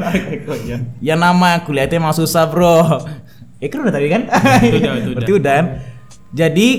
Ya 1.01 1.17
nama 1.17 1.65
kuliah 1.65 1.89
itu 1.89 1.97
emang 1.97 2.13
susah 2.13 2.45
bro. 2.45 3.01
Eh 3.57 3.69
kan 3.69 3.81
udah 3.81 3.93
tadi 3.93 4.05
kan? 4.09 4.21
Itu 4.61 4.77
udah, 4.77 4.93
itu 4.97 5.09
Berarti 5.17 5.31
udah. 5.33 5.39
udah. 5.41 5.55
kan? 5.57 5.65
Jadi 6.31 6.69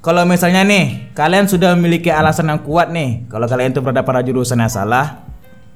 kalau 0.00 0.24
misalnya 0.24 0.64
nih 0.64 1.12
kalian 1.12 1.46
sudah 1.46 1.76
memiliki 1.76 2.08
alasan 2.08 2.48
yang 2.48 2.64
kuat 2.64 2.88
nih, 2.90 3.28
kalau 3.28 3.44
kalian 3.46 3.70
itu 3.70 3.78
berada 3.78 4.00
pada 4.00 4.24
jurusan 4.24 4.56
yang 4.56 4.72
salah, 4.72 5.28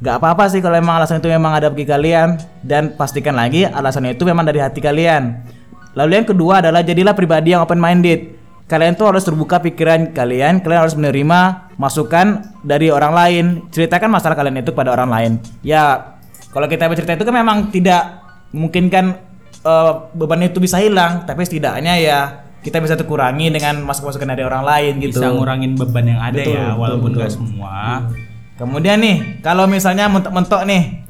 nggak 0.03 0.17
apa-apa 0.19 0.51
sih 0.51 0.59
kalau 0.59 0.75
emang 0.75 0.99
alasan 0.99 1.23
itu 1.23 1.31
memang 1.31 1.55
ada 1.55 1.71
bagi 1.71 1.87
kalian 1.87 2.37
dan 2.67 2.99
pastikan 2.99 3.39
lagi 3.39 3.63
alasan 3.63 4.11
itu 4.11 4.27
memang 4.27 4.43
dari 4.43 4.59
hati 4.59 4.83
kalian. 4.83 5.45
Lalu 5.95 6.13
yang 6.23 6.27
kedua 6.27 6.59
adalah 6.59 6.83
jadilah 6.83 7.15
pribadi 7.15 7.55
yang 7.55 7.63
open 7.63 7.79
minded. 7.79 8.35
Kalian 8.65 8.99
tuh 8.99 9.13
harus 9.13 9.23
terbuka 9.23 9.61
pikiran 9.61 10.11
kalian, 10.17 10.65
kalian 10.65 10.81
harus 10.83 10.97
menerima 10.97 11.71
masukan 11.79 12.57
dari 12.65 12.89
orang 12.91 13.13
lain. 13.13 13.45
Ceritakan 13.71 14.11
masalah 14.11 14.35
kalian 14.35 14.65
itu 14.65 14.73
kepada 14.75 14.91
orang 14.91 15.11
lain. 15.13 15.33
Ya, 15.61 16.17
kalau 16.51 16.67
kita 16.67 16.89
bercerita 16.89 17.15
itu 17.15 17.29
kan 17.29 17.35
memang 17.37 17.69
tidak 17.71 18.25
memungkinkan 18.57 19.05
eh, 19.63 19.93
beban 20.17 20.43
itu 20.43 20.59
bisa 20.59 20.81
hilang, 20.81 21.29
tapi 21.29 21.45
setidaknya 21.45 21.95
ya 22.01 22.21
kita 22.65 22.81
bisa 22.81 22.97
terkurangi 22.97 23.53
dengan 23.53 23.85
masukan-masukan 23.85 24.33
dari 24.33 24.43
orang 24.43 24.65
lain 24.65 24.93
gitu. 25.05 25.21
Bisa 25.21 25.29
ngurangin 25.31 25.77
beban 25.77 26.05
yang 26.09 26.21
ada 26.25 26.41
Betul, 26.41 26.57
ya, 26.57 26.65
betul, 26.65 26.81
walaupun 26.81 27.11
betul. 27.13 27.21
nggak 27.21 27.33
semua. 27.37 27.77
Kemudian 28.55 29.03
nih, 29.03 29.43
kalau 29.43 29.67
misalnya 29.67 30.07
mentok-mentok 30.07 30.63
nih, 30.63 31.03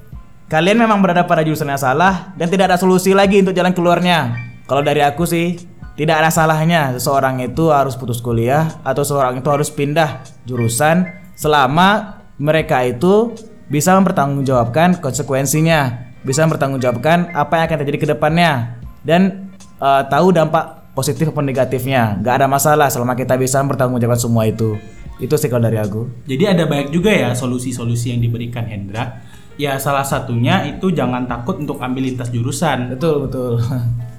kalian 0.48 0.80
memang 0.80 1.04
berada 1.04 1.28
pada 1.28 1.44
jurusan 1.44 1.68
yang 1.68 1.80
salah 1.80 2.32
dan 2.40 2.48
tidak 2.48 2.72
ada 2.72 2.78
solusi 2.80 3.12
lagi 3.12 3.44
untuk 3.44 3.52
jalan 3.52 3.76
keluarnya. 3.76 4.32
Kalau 4.64 4.80
dari 4.80 5.04
aku 5.04 5.28
sih, 5.28 5.60
tidak 5.94 6.24
ada 6.24 6.30
salahnya 6.32 6.96
seseorang 6.96 7.44
itu 7.44 7.68
harus 7.68 7.94
putus 8.00 8.24
kuliah 8.24 8.80
atau 8.80 9.04
seseorang 9.04 9.38
itu 9.38 9.48
harus 9.52 9.68
pindah 9.68 10.24
jurusan 10.48 11.06
selama 11.36 12.18
mereka 12.40 12.82
itu 12.82 13.36
bisa 13.68 13.92
mempertanggungjawabkan 14.00 14.98
konsekuensinya, 15.04 16.10
bisa 16.26 16.48
mempertanggungjawabkan 16.48 17.36
apa 17.36 17.52
yang 17.60 17.64
akan 17.68 17.78
terjadi 17.84 17.98
ke 18.00 18.08
depannya 18.16 18.80
dan 19.04 19.52
eh, 19.78 20.02
tahu 20.08 20.32
dampak 20.32 20.96
positif 20.96 21.28
maupun 21.28 21.44
negatifnya. 21.44 22.18
Gak 22.24 22.42
ada 22.42 22.46
masalah 22.48 22.88
selama 22.88 23.12
kita 23.14 23.36
bisa 23.36 23.60
mempertanggungjawabkan 23.60 24.20
semua 24.20 24.48
itu. 24.48 24.80
Itu 25.22 25.38
sih 25.38 25.46
kalau 25.46 25.66
dari 25.66 25.78
aku. 25.78 26.26
Jadi 26.26 26.44
ada 26.44 26.66
banyak 26.66 26.90
juga 26.90 27.10
ya 27.14 27.30
solusi-solusi 27.32 28.10
yang 28.10 28.20
diberikan 28.20 28.66
Hendra. 28.66 29.22
Ya 29.54 29.78
salah 29.78 30.02
satunya 30.02 30.66
itu 30.66 30.90
jangan 30.90 31.30
takut 31.30 31.62
untuk 31.62 31.78
ambil 31.78 32.02
lintas 32.02 32.34
jurusan. 32.34 32.90
Betul 32.98 33.30
betul. 33.30 33.52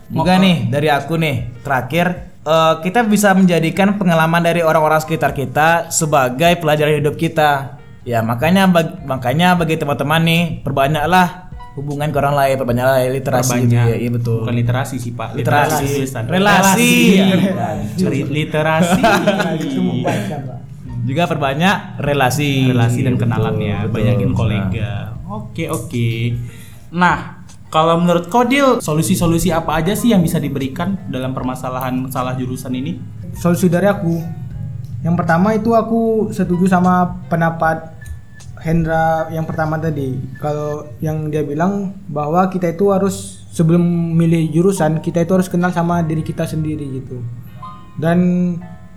Juga 0.05 0.37
nih 0.37 0.69
dari 0.69 0.85
aku 0.87 1.17
nih 1.17 1.65
terakhir 1.65 2.37
eh, 2.45 2.73
kita 2.85 3.01
bisa 3.03 3.33
menjadikan 3.33 3.97
pengalaman 3.97 4.37
dari 4.39 4.61
orang-orang 4.61 5.01
sekitar 5.01 5.33
kita 5.33 5.89
sebagai 5.89 6.55
pelajaran 6.61 7.01
hidup 7.01 7.17
kita. 7.17 7.81
Ya 8.05 8.21
makanya 8.21 8.69
bag- 8.69 9.01
makanya 9.01 9.57
bagi 9.57 9.81
teman-teman 9.81 10.21
nih 10.21 10.43
perbanyaklah 10.61 11.49
hubungan 11.75 12.07
ke 12.13 12.17
orang 12.21 12.35
lain, 12.37 12.55
perbanyaklah 12.55 12.97
literasi 13.11 13.49
gitu 13.65 13.75
Perbanyak. 13.75 13.85
ya. 13.89 13.95
Iya 13.97 14.09
betul. 14.13 14.39
Bukan 14.45 14.55
literasi 14.55 14.95
sih 15.01 15.11
pak. 15.11 15.29
Literasi. 15.35 15.85
tulisan. 15.89 16.23
Relasi. 16.29 16.93
Relasi. 17.97 18.05
literasi. 18.29 19.01
Juga 21.05 21.29
perbanyak 21.29 22.01
relasi. 22.01 22.73
relasi 22.73 23.05
dan 23.05 23.15
kenalan 23.15 23.55
ya, 23.61 23.85
Betul, 23.85 23.93
banyakin 23.93 24.31
kolega. 24.33 24.91
Oke 25.29 25.69
oke. 25.69 26.33
Nah, 26.89 27.45
kalau 27.69 27.99
menurut 28.01 28.31
Kodil, 28.31 28.79
solusi-solusi 28.81 29.53
apa 29.53 29.77
aja 29.77 29.93
sih 29.93 30.15
yang 30.15 30.25
bisa 30.25 30.41
diberikan 30.41 30.97
dalam 31.11 31.35
permasalahan 31.35 32.07
salah 32.09 32.33
jurusan 32.33 32.73
ini? 32.73 32.97
Solusi 33.37 33.69
dari 33.69 33.85
aku. 33.85 34.15
Yang 35.05 35.15
pertama 35.21 35.53
itu 35.53 35.77
aku 35.77 36.33
setuju 36.33 36.65
sama 36.65 37.21
pendapat 37.29 37.93
Hendra 38.65 39.29
yang 39.29 39.45
pertama 39.45 39.77
tadi. 39.77 40.17
Kalau 40.41 40.89
yang 40.97 41.29
dia 41.29 41.45
bilang 41.45 41.93
bahwa 42.09 42.49
kita 42.49 42.73
itu 42.73 42.89
harus 42.89 43.45
sebelum 43.53 43.83
milih 44.17 44.49
jurusan 44.49 45.05
kita 45.05 45.21
itu 45.21 45.37
harus 45.37 45.45
kenal 45.45 45.69
sama 45.69 46.01
diri 46.01 46.25
kita 46.25 46.49
sendiri 46.49 46.81
gitu. 46.97 47.21
Dan 47.99 48.17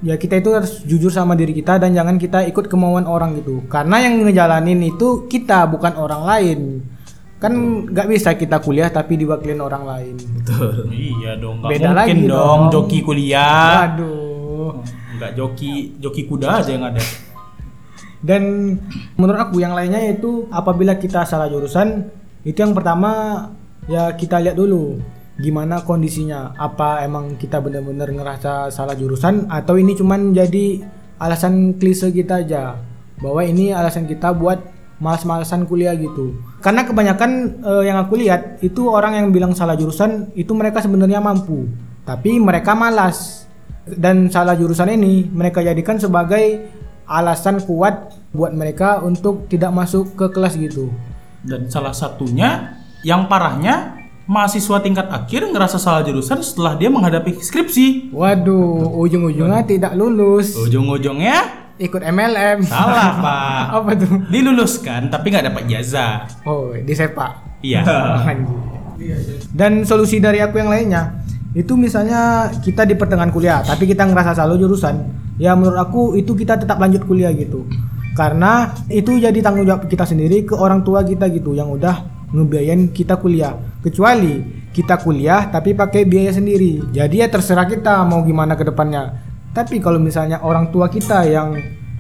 ya 0.03 0.15
kita 0.15 0.39
itu 0.39 0.51
harus 0.55 0.83
jujur 0.87 1.11
sama 1.11 1.35
diri 1.35 1.51
kita 1.51 1.83
dan 1.83 1.91
jangan 1.95 2.17
kita 2.19 2.47
ikut 2.47 2.71
kemauan 2.71 3.07
orang 3.07 3.39
gitu. 3.39 3.67
Karena 3.67 3.99
yang 4.03 4.23
ngejalanin 4.23 4.81
itu 4.87 5.27
kita 5.27 5.67
bukan 5.67 5.99
orang 5.99 6.23
lain. 6.23 6.61
Kan 7.39 7.87
nggak 7.87 8.07
bisa 8.11 8.35
kita 8.35 8.59
kuliah 8.59 8.91
tapi 8.91 9.15
diwakilin 9.15 9.63
orang 9.63 9.85
lain. 9.87 10.15
Betul. 10.19 10.91
Iya 10.91 11.39
dong, 11.39 11.63
nggak 11.63 11.71
Beda 11.71 11.89
mungkin 11.91 11.99
lagi 11.99 12.21
dong 12.27 12.31
dong. 12.31 12.63
joki 12.75 12.99
kuliah. 13.03 13.87
Waduh. 13.95 14.71
Nggak 15.19 15.33
joki 15.39 15.73
joki 16.03 16.23
kuda 16.27 16.49
aja 16.63 16.71
yang 16.75 16.87
ada. 16.91 17.03
Dan 18.19 18.43
menurut 19.15 19.39
aku 19.39 19.63
yang 19.63 19.79
lainnya 19.79 20.03
itu 20.03 20.51
apabila 20.51 20.99
kita 20.99 21.23
salah 21.23 21.47
jurusan 21.47 22.11
itu 22.43 22.59
yang 22.59 22.75
pertama 22.75 23.47
ya 23.87 24.11
kita 24.19 24.43
lihat 24.43 24.59
dulu 24.59 24.99
gimana 25.39 25.87
kondisinya. 25.87 26.53
Apa 26.59 27.07
emang 27.07 27.39
kita 27.39 27.63
benar-benar 27.63 28.11
ngerasa 28.11 28.75
salah 28.75 28.99
jurusan 28.99 29.47
atau 29.49 29.79
ini 29.79 29.95
cuman 29.95 30.35
jadi 30.35 30.83
alasan 31.19 31.79
klise 31.79 32.11
kita 32.11 32.43
aja 32.43 32.79
bahwa 33.19 33.43
ini 33.43 33.75
alasan 33.75 34.07
kita 34.07 34.35
buat 34.35 34.59
malas-malasan 34.99 35.67
kuliah 35.67 35.95
gitu. 35.95 36.35
Karena 36.59 36.83
kebanyakan 36.83 37.31
eh, 37.63 37.83
yang 37.87 37.99
aku 38.03 38.19
lihat 38.19 38.63
itu 38.67 38.91
orang 38.91 39.15
yang 39.15 39.31
bilang 39.31 39.55
salah 39.55 39.79
jurusan 39.79 40.35
itu 40.35 40.51
mereka 40.55 40.83
sebenarnya 40.83 41.23
mampu, 41.23 41.71
tapi 42.03 42.39
mereka 42.39 42.75
malas. 42.75 43.47
Dan 43.89 44.29
salah 44.29 44.53
jurusan 44.53 44.93
ini 44.93 45.33
mereka 45.33 45.65
jadikan 45.65 45.97
sebagai 45.97 46.69
alasan 47.09 47.65
kuat 47.65 48.13
buat 48.37 48.53
mereka 48.53 49.01
untuk 49.01 49.49
tidak 49.49 49.73
masuk 49.73 50.13
ke 50.13 50.29
kelas 50.29 50.61
gitu. 50.61 50.93
Dan 51.41 51.73
salah 51.73 51.97
satunya 51.97 52.77
yang 53.01 53.31
parahnya 53.31 53.97
mahasiswa 54.29 54.77
tingkat 54.85 55.09
akhir 55.09 55.49
ngerasa 55.49 55.81
salah 55.81 56.05
jurusan 56.05 56.45
setelah 56.45 56.77
dia 56.77 56.93
menghadapi 56.93 57.41
skripsi. 57.41 58.13
Waduh, 58.13 58.93
ujung-ujungnya 59.01 59.65
tidak 59.65 59.97
lulus. 59.97 60.53
Ujung-ujungnya 60.55 61.67
Ikut 61.79 62.03
MLM. 62.03 62.67
salah 62.67 63.17
pak. 63.25 63.63
Apa 63.81 63.91
tuh? 63.97 64.11
Diluluskan 64.29 65.09
tapi 65.09 65.31
nggak 65.33 65.47
dapat 65.49 65.63
ijazah. 65.67 66.27
Oh, 66.45 66.75
di 66.75 66.93
sepak. 66.93 67.63
Iya. 67.65 67.83
Dan 69.55 69.87
solusi 69.87 70.19
dari 70.19 70.43
aku 70.43 70.59
yang 70.59 70.69
lainnya 70.69 71.23
itu 71.57 71.75
misalnya 71.75 72.53
kita 72.61 72.85
di 72.85 72.93
pertengahan 72.93 73.33
kuliah 73.33 73.65
tapi 73.65 73.89
kita 73.89 74.05
ngerasa 74.05 74.37
salah 74.37 74.55
jurusan 74.55 75.01
ya 75.41 75.57
menurut 75.57 75.81
aku 75.81 76.03
itu 76.15 76.37
kita 76.37 76.61
tetap 76.61 76.77
lanjut 76.77 77.09
kuliah 77.09 77.33
gitu 77.33 77.65
karena 78.13 78.77
itu 78.93 79.17
jadi 79.17 79.35
tanggung 79.41 79.65
jawab 79.65 79.89
kita 79.89 80.05
sendiri 80.05 80.45
ke 80.45 80.53
orang 80.53 80.85
tua 80.85 81.01
kita 81.01 81.25
gitu 81.33 81.57
yang 81.57 81.73
udah 81.73 82.05
ngebiayain 82.37 82.93
kita 82.93 83.17
kuliah 83.17 83.57
kecuali 83.89 84.45
kita 84.69 85.01
kuliah 85.01 85.49
tapi 85.49 85.73
pakai 85.73 86.05
biaya 86.05 86.37
sendiri. 86.37 86.93
Jadi 86.93 87.25
ya 87.25 87.27
terserah 87.33 87.65
kita 87.65 88.05
mau 88.05 88.21
gimana 88.23 88.53
ke 88.55 88.69
depannya. 88.69 89.17
Tapi 89.57 89.81
kalau 89.81 89.97
misalnya 89.97 90.45
orang 90.45 90.69
tua 90.69 90.93
kita 90.93 91.25
yang 91.25 91.57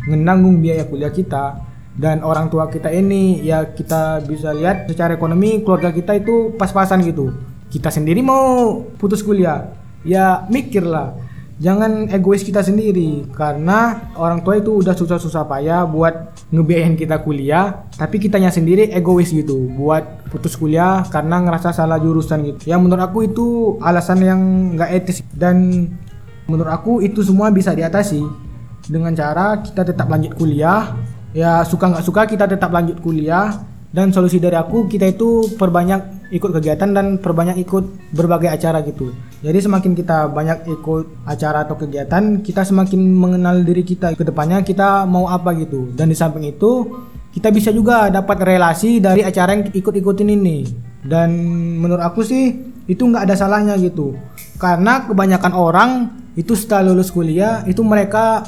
menanggung 0.07 0.61
biaya 0.61 0.85
kuliah 0.85 1.11
kita 1.11 1.59
dan 1.98 2.22
orang 2.22 2.46
tua 2.53 2.70
kita 2.70 2.92
ini 2.92 3.42
ya 3.42 3.74
kita 3.74 4.22
bisa 4.22 4.55
lihat 4.55 4.87
secara 4.87 5.18
ekonomi 5.18 5.64
keluarga 5.66 5.90
kita 5.90 6.20
itu 6.20 6.55
pas-pasan 6.55 7.03
gitu. 7.03 7.33
Kita 7.72 7.88
sendiri 7.88 8.22
mau 8.22 8.85
putus 9.01 9.24
kuliah. 9.24 9.74
Ya 10.07 10.46
mikirlah 10.46 11.28
jangan 11.59 12.07
egois 12.11 12.47
kita 12.47 12.62
sendiri 12.62 13.27
karena 13.35 14.11
orang 14.14 14.47
tua 14.47 14.62
itu 14.62 14.79
udah 14.79 14.94
susah-susah 14.94 15.42
payah 15.47 15.83
buat 15.85 16.38
ngebiayain 16.55 16.94
kita 16.94 17.18
kuliah 17.27 17.87
tapi 17.99 18.23
kitanya 18.23 18.55
sendiri 18.55 18.94
egois 18.94 19.35
gitu 19.35 19.66
buat 19.75 20.31
putus 20.31 20.55
kuliah 20.55 21.03
karena 21.11 21.42
ngerasa 21.42 21.75
salah 21.75 21.99
jurusan 21.99 22.47
gitu 22.47 22.71
ya 22.71 22.79
menurut 22.79 23.03
aku 23.03 23.27
itu 23.27 23.47
alasan 23.83 24.23
yang 24.23 24.40
nggak 24.79 24.90
etis 25.03 25.18
dan 25.35 25.87
menurut 26.49 26.73
aku 26.73 26.92
itu 27.05 27.21
semua 27.21 27.53
bisa 27.53 27.77
diatasi 27.77 28.49
dengan 28.88 29.12
cara 29.12 29.61
kita 29.61 29.85
tetap 29.85 30.09
lanjut 30.09 30.33
kuliah. 30.35 30.97
Ya 31.37 31.61
suka 31.62 31.92
nggak 31.92 32.05
suka 32.09 32.23
kita 32.25 32.49
tetap 32.49 32.73
lanjut 32.73 32.99
kuliah. 33.05 33.62
Dan 33.88 34.12
solusi 34.12 34.37
dari 34.37 34.53
aku 34.53 34.85
kita 34.85 35.09
itu 35.09 35.49
perbanyak 35.57 36.29
ikut 36.37 36.51
kegiatan 36.61 36.92
dan 36.92 37.16
perbanyak 37.16 37.57
ikut 37.64 38.12
berbagai 38.12 38.53
acara 38.53 38.85
gitu. 38.85 39.16
Jadi 39.38 39.59
semakin 39.62 39.94
kita 39.94 40.27
banyak 40.35 40.66
ikut 40.66 41.22
acara 41.22 41.62
atau 41.62 41.79
kegiatan, 41.79 42.42
kita 42.42 42.66
semakin 42.66 42.98
mengenal 42.98 43.62
diri 43.62 43.87
kita. 43.87 44.18
Ke 44.18 44.27
depannya 44.27 44.66
kita 44.66 45.07
mau 45.07 45.31
apa 45.31 45.55
gitu. 45.55 45.94
Dan 45.94 46.11
di 46.11 46.16
samping 46.18 46.42
itu 46.51 46.90
kita 47.31 47.55
bisa 47.55 47.70
juga 47.70 48.11
dapat 48.11 48.42
relasi 48.42 48.98
dari 48.98 49.22
acara 49.22 49.55
yang 49.55 49.70
ikut-ikutin 49.70 50.29
ini. 50.35 50.66
Dan 51.07 51.31
menurut 51.79 52.03
aku 52.03 52.27
sih 52.27 52.51
itu 52.90 52.98
nggak 52.98 53.31
ada 53.31 53.38
salahnya 53.38 53.79
gitu. 53.79 54.18
Karena 54.59 55.07
kebanyakan 55.07 55.53
orang 55.55 55.90
itu 56.35 56.59
setelah 56.59 56.90
lulus 56.90 57.14
kuliah 57.14 57.62
itu 57.70 57.87
mereka 57.87 58.42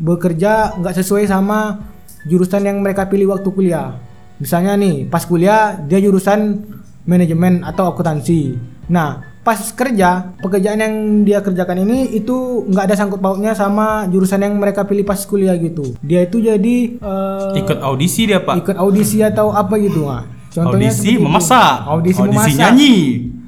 bekerja 0.00 0.80
nggak 0.80 0.96
sesuai 1.04 1.28
sama 1.28 1.84
jurusan 2.24 2.64
yang 2.64 2.80
mereka 2.80 3.04
pilih 3.12 3.36
waktu 3.36 3.48
kuliah. 3.52 3.92
Misalnya 4.40 4.72
nih, 4.80 5.04
pas 5.04 5.28
kuliah 5.28 5.76
dia 5.84 6.00
jurusan 6.00 6.64
manajemen 7.04 7.60
atau 7.60 7.92
akuntansi. 7.92 8.56
Nah, 8.88 9.29
pas 9.40 9.56
kerja, 9.72 10.36
pekerjaan 10.38 10.78
yang 10.78 10.94
dia 11.24 11.40
kerjakan 11.40 11.80
ini 11.88 12.12
itu 12.12 12.64
nggak 12.68 12.84
ada 12.92 12.94
sangkut 12.96 13.24
pautnya 13.24 13.56
sama 13.56 14.04
jurusan 14.12 14.44
yang 14.44 14.54
mereka 14.60 14.84
pilih 14.84 15.02
pas 15.02 15.16
kuliah 15.24 15.56
gitu. 15.56 15.96
Dia 16.04 16.28
itu 16.28 16.44
jadi 16.44 16.76
eh, 17.00 17.60
Ikut 17.64 17.78
audisi 17.80 18.28
dia 18.28 18.44
pak. 18.44 18.60
ikut 18.60 18.76
audisi 18.76 19.24
atau 19.24 19.48
apa 19.48 19.80
gitu. 19.80 20.04
Nah, 20.04 20.28
contohnya 20.52 20.92
audisi 20.92 21.16
itu. 21.16 21.24
memasak. 21.24 21.72
Audisi, 21.88 22.20
memasak. 22.20 22.56
nyanyi. 22.60 22.94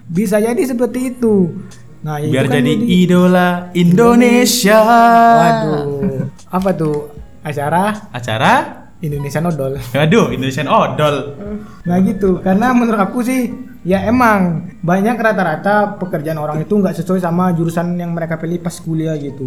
Bisa 0.08 0.40
jadi 0.40 0.62
seperti 0.64 1.12
itu. 1.12 1.52
Nah, 2.02 2.18
ya 2.18 2.26
itu 2.26 2.32
Biar 2.34 2.46
kan 2.48 2.54
jadi 2.56 2.72
idola 2.72 3.48
Indonesia. 3.76 4.80
Waduh. 5.38 6.26
Apa 6.48 6.70
tuh? 6.72 7.12
Acara 7.44 8.08
Acara? 8.10 8.82
Indonesia 9.02 9.42
Odol. 9.42 9.82
Aduh, 9.98 10.30
Indonesian 10.30 10.70
Odol. 10.70 11.34
Nah 11.82 11.98
gitu, 12.06 12.38
karena 12.38 12.70
menurut 12.70 13.02
aku 13.02 13.18
sih 13.26 13.50
ya 13.82 14.06
emang 14.06 14.70
banyak 14.82 15.18
rata-rata 15.18 15.98
pekerjaan 15.98 16.38
orang 16.38 16.62
itu 16.62 16.74
nggak 16.78 17.02
sesuai 17.02 17.22
sama 17.22 17.50
jurusan 17.54 17.98
yang 17.98 18.14
mereka 18.14 18.38
pilih 18.38 18.62
pas 18.62 18.74
kuliah 18.78 19.18
gitu. 19.18 19.46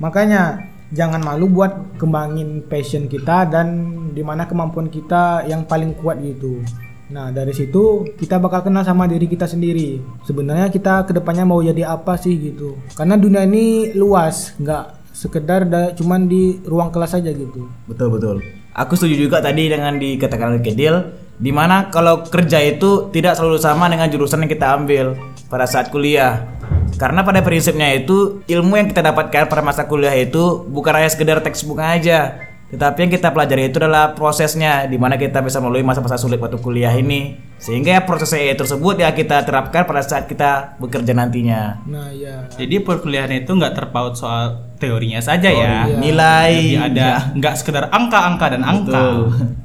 Makanya 0.00 0.64
jangan 0.92 1.20
malu 1.20 1.48
buat 1.48 1.96
kembangin 2.00 2.64
passion 2.68 3.08
kita 3.08 3.48
dan 3.48 3.66
di 4.12 4.22
mana 4.24 4.48
kemampuan 4.48 4.88
kita 4.88 5.44
yang 5.48 5.68
paling 5.68 5.96
kuat 6.00 6.20
gitu. 6.20 6.64
Nah 7.12 7.28
dari 7.28 7.52
situ 7.52 8.08
kita 8.16 8.40
bakal 8.40 8.64
kenal 8.64 8.80
sama 8.86 9.04
diri 9.04 9.28
kita 9.28 9.44
sendiri. 9.44 10.00
Sebenarnya 10.24 10.72
kita 10.72 11.04
ke 11.04 11.12
depannya 11.12 11.44
mau 11.44 11.60
jadi 11.60 11.84
apa 11.84 12.16
sih 12.16 12.32
gitu. 12.40 12.80
Karena 12.96 13.20
dunia 13.20 13.44
ini 13.44 13.92
luas, 13.92 14.56
nggak 14.56 15.04
sekedar 15.14 15.68
da- 15.68 15.92
cuman 15.94 16.26
di 16.26 16.58
ruang 16.64 16.88
kelas 16.88 17.20
aja 17.20 17.30
gitu. 17.30 17.68
Betul 17.86 18.08
betul. 18.16 18.36
Aku 18.74 18.98
setuju 18.98 19.30
juga 19.30 19.38
tadi 19.38 19.70
dengan 19.70 19.94
dikatakan 19.94 20.58
oleh 20.58 20.62
Kedil, 20.64 20.94
di 21.34 21.50
mana 21.50 21.90
kalau 21.90 22.22
kerja 22.22 22.62
itu 22.62 23.10
tidak 23.10 23.34
selalu 23.34 23.58
sama 23.58 23.90
dengan 23.90 24.06
jurusan 24.06 24.46
yang 24.46 24.50
kita 24.50 24.66
ambil 24.78 25.06
pada 25.50 25.66
saat 25.66 25.90
kuliah. 25.90 26.46
Karena 26.94 27.26
pada 27.26 27.42
prinsipnya 27.42 27.90
itu 27.90 28.46
ilmu 28.46 28.78
yang 28.78 28.86
kita 28.86 29.02
dapatkan 29.02 29.50
pada 29.50 29.62
masa 29.66 29.82
kuliah 29.90 30.14
itu 30.14 30.62
bukan 30.70 30.94
hanya 30.94 31.10
sekedar 31.10 31.42
textbook 31.42 31.82
aja, 31.82 32.38
tetapi 32.72 33.06
yang 33.06 33.12
kita 33.12 33.28
pelajari 33.30 33.68
itu 33.68 33.76
adalah 33.78 34.16
prosesnya, 34.16 34.88
di 34.88 34.96
mana 34.96 35.20
kita 35.20 35.44
bisa 35.44 35.60
melalui 35.60 35.84
masa-masa 35.84 36.16
sulit 36.16 36.40
waktu 36.40 36.58
kuliah 36.58 36.90
ini, 36.96 37.36
sehingga 37.60 38.02
proses 38.02 38.34
EE 38.34 38.56
tersebut 38.56 38.98
ya 38.98 39.12
kita 39.12 39.44
terapkan 39.44 39.84
pada 39.84 40.02
saat 40.02 40.26
kita 40.26 40.80
bekerja 40.80 41.12
nantinya. 41.12 41.84
Nah 41.86 42.10
ya. 42.10 42.48
Jadi 42.56 42.82
perkuliahan 42.82 43.30
itu 43.44 43.52
nggak 43.52 43.74
terpaut 43.76 44.16
soal 44.16 44.74
teorinya 44.80 45.20
saja 45.22 45.52
ya. 45.52 45.86
iya. 45.86 45.96
Nilai 46.00 46.52
Jadi 46.52 46.80
ada 46.80 47.08
nggak 47.36 47.54
sekedar 47.60 47.84
angka-angka 47.92 48.46
dan 48.58 48.62
angka. 48.64 48.90
Betul. 48.90 49.20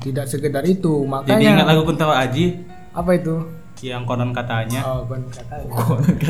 Tidak 0.05 0.25
sekedar 0.27 0.63
itu, 0.67 1.03
Jadi 1.03 1.09
makanya 1.09 1.49
ingat 1.55 1.65
lagu 1.65 1.81
Kuntawa 1.87 2.21
Aji 2.23 2.61
apa 2.93 3.11
itu? 3.15 3.58
Yang 3.81 4.03
konon 4.03 4.31
katanya 4.31 4.83
Oh, 4.83 5.03
bukan 5.03 5.23
kata. 5.27 5.55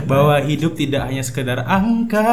bahwa 0.06 0.38
hidup 0.40 0.74
tidak 0.74 1.06
hanya 1.06 1.22
sekedar 1.22 1.62
angka. 1.62 2.26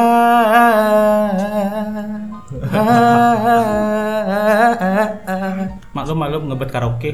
maklum 5.93 6.17
maklum 6.17 6.43
ngebet 6.51 6.69
karaoke. 6.69 7.11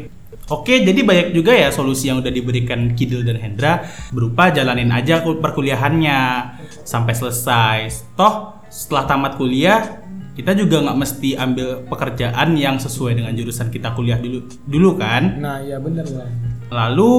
Oke, 0.51 0.83
jadi 0.83 0.99
banyak 0.99 1.27
juga 1.31 1.55
ya 1.55 1.71
solusi 1.71 2.11
yang 2.11 2.19
udah 2.19 2.27
diberikan 2.27 2.91
Kidil 2.93 3.23
dan 3.23 3.39
Hendra 3.39 3.87
berupa 4.11 4.51
jalanin 4.51 4.91
aja 4.91 5.23
kul- 5.23 5.39
perkuliahannya 5.39 6.19
sampai 6.83 7.13
selesai. 7.15 7.77
Toh 8.13 8.59
setelah 8.67 9.07
tamat 9.07 9.39
kuliah 9.39 10.03
kita 10.33 10.51
juga 10.51 10.83
nggak 10.83 10.97
mesti 10.99 11.37
ambil 11.37 11.85
pekerjaan 11.87 12.57
yang 12.57 12.75
sesuai 12.75 13.15
dengan 13.15 13.31
jurusan 13.31 13.69
kita 13.69 13.95
kuliah 13.95 14.19
dulu 14.19 14.43
dulu 14.67 14.99
kan. 14.99 15.39
Nah, 15.39 15.63
iya 15.63 15.79
bener 15.79 16.03
lah. 16.11 16.27
Lalu 16.73 17.11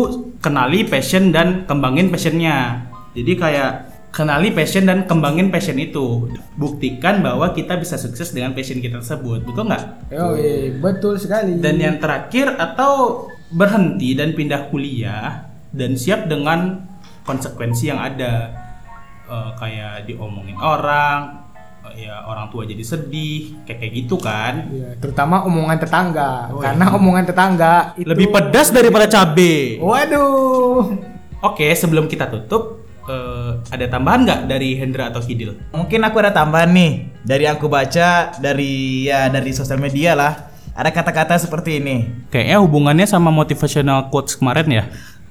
kenali 0.45 0.85
passion 0.85 1.33
dan 1.33 1.65
kembangin 1.65 2.13
passionnya. 2.13 2.85
Jadi 3.17 3.33
kayak 3.41 3.73
kenali 4.13 4.53
passion 4.53 4.85
dan 4.85 5.09
kembangin 5.09 5.49
passion 5.49 5.81
itu. 5.81 6.29
Buktikan 6.61 7.25
bahwa 7.25 7.57
kita 7.57 7.81
bisa 7.81 7.97
sukses 7.97 8.37
dengan 8.37 8.53
passion 8.53 8.85
kita 8.85 9.01
tersebut. 9.01 9.49
Betul 9.49 9.73
nggak? 9.73 10.13
Oh, 10.21 10.37
iya, 10.37 10.77
betul 10.77 11.17
sekali. 11.17 11.57
Dan 11.57 11.81
yang 11.81 11.97
terakhir 11.97 12.53
atau 12.61 13.27
berhenti 13.49 14.13
dan 14.13 14.37
pindah 14.37 14.69
kuliah 14.69 15.49
dan 15.73 15.97
siap 15.97 16.29
dengan 16.29 16.85
konsekuensi 17.25 17.89
yang 17.89 18.05
ada 18.05 18.65
Eh, 19.25 19.51
kayak 19.57 20.05
diomongin 20.05 20.53
orang, 20.61 21.44
ya 21.97 22.27
orang 22.27 22.51
tua 22.51 22.67
jadi 22.67 22.83
sedih, 22.83 23.65
kayak 23.65 23.79
kayak 23.81 23.93
gitu 24.05 24.17
kan. 24.19 24.69
Iya, 24.71 24.99
terutama 24.99 25.47
omongan 25.47 25.79
tetangga. 25.81 26.51
Karena 26.59 26.85
omongan 26.95 27.25
tetangga 27.25 27.75
itu 27.99 28.09
Lebih 28.09 28.29
pedas 28.31 28.69
daripada 28.75 29.07
cabe. 29.07 29.79
Waduh. 29.79 30.95
Oke, 31.45 31.69
sebelum 31.77 32.09
kita 32.09 32.33
tutup, 32.33 32.85
eh, 33.05 33.61
ada 33.69 33.87
tambahan 33.89 34.25
nggak 34.25 34.41
dari 34.49 34.81
Hendra 34.81 35.13
atau 35.13 35.21
Kidil? 35.21 35.57
Mungkin 35.77 36.01
aku 36.05 36.17
ada 36.25 36.33
tambahan 36.33 36.73
nih 36.73 36.93
dari 37.21 37.45
yang 37.45 37.61
aku 37.61 37.69
baca 37.69 38.33
dari 38.41 39.05
ya 39.09 39.29
dari 39.29 39.51
sosial 39.53 39.81
media 39.81 40.17
lah. 40.17 40.53
Ada 40.75 40.91
kata-kata 40.91 41.39
seperti 41.39 41.79
ini. 41.79 42.27
Kayaknya 42.35 42.59
hubungannya 42.59 43.07
sama 43.07 43.31
motivational 43.31 44.11
quotes 44.11 44.35
kemarin 44.35 44.67
ya. 44.67 44.85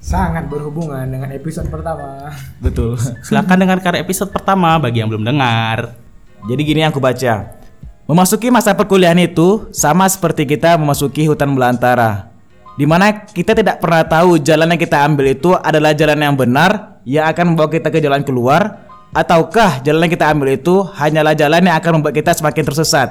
Sangat 0.04 0.52
berhubungan 0.52 1.04
dengan 1.08 1.32
episode 1.32 1.68
pertama. 1.68 2.32
Betul. 2.60 2.96
Silahkan 3.24 3.56
dengarkan 3.56 4.04
episode 4.04 4.32
pertama 4.32 4.76
bagi 4.76 5.00
yang 5.04 5.12
belum 5.12 5.24
dengar. 5.24 6.03
Jadi 6.44 6.62
gini 6.68 6.84
yang 6.84 6.92
aku 6.92 7.00
baca. 7.00 7.56
Memasuki 8.04 8.52
masa 8.52 8.76
perkuliahan 8.76 9.16
itu 9.24 9.72
sama 9.72 10.04
seperti 10.12 10.44
kita 10.44 10.76
memasuki 10.76 11.24
hutan 11.24 11.56
belantara. 11.56 12.36
Di 12.76 12.84
mana 12.84 13.24
kita 13.24 13.56
tidak 13.56 13.80
pernah 13.80 14.04
tahu 14.04 14.42
jalan 14.44 14.76
yang 14.76 14.82
kita 14.82 15.08
ambil 15.08 15.32
itu 15.32 15.56
adalah 15.56 15.96
jalan 15.96 16.20
yang 16.20 16.36
benar 16.36 17.00
yang 17.08 17.32
akan 17.32 17.54
membawa 17.54 17.72
kita 17.72 17.88
ke 17.88 18.04
jalan 18.04 18.26
keluar 18.28 18.84
ataukah 19.16 19.80
jalan 19.88 20.10
yang 20.10 20.14
kita 20.20 20.26
ambil 20.36 20.52
itu 20.52 20.84
hanyalah 20.84 21.32
jalan 21.32 21.64
yang 21.64 21.80
akan 21.80 22.02
membuat 22.02 22.18
kita 22.18 22.36
semakin 22.36 22.64
tersesat. 22.68 23.08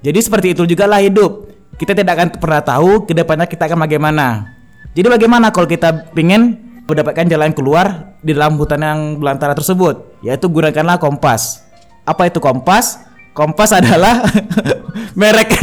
Jadi 0.00 0.18
seperti 0.24 0.56
itu 0.56 0.64
juga 0.64 0.88
lah 0.88 1.04
hidup. 1.04 1.52
Kita 1.76 1.92
tidak 1.92 2.16
akan 2.16 2.28
pernah 2.40 2.64
tahu 2.64 3.04
ke 3.04 3.12
depannya 3.12 3.44
kita 3.44 3.68
akan 3.68 3.84
bagaimana. 3.84 4.56
Jadi 4.96 5.06
bagaimana 5.10 5.52
kalau 5.52 5.68
kita 5.68 6.08
ingin 6.16 6.56
mendapatkan 6.88 7.28
jalan 7.28 7.52
keluar 7.52 8.16
di 8.24 8.32
dalam 8.32 8.56
hutan 8.56 8.80
yang 8.80 8.98
belantara 9.20 9.52
tersebut? 9.52 10.24
Yaitu 10.24 10.48
gunakanlah 10.48 10.96
kompas. 10.96 11.69
Apa 12.10 12.26
itu 12.26 12.42
kompas? 12.42 13.06
Kompas 13.30 13.70
adalah 13.70 14.26
merek 15.18 15.54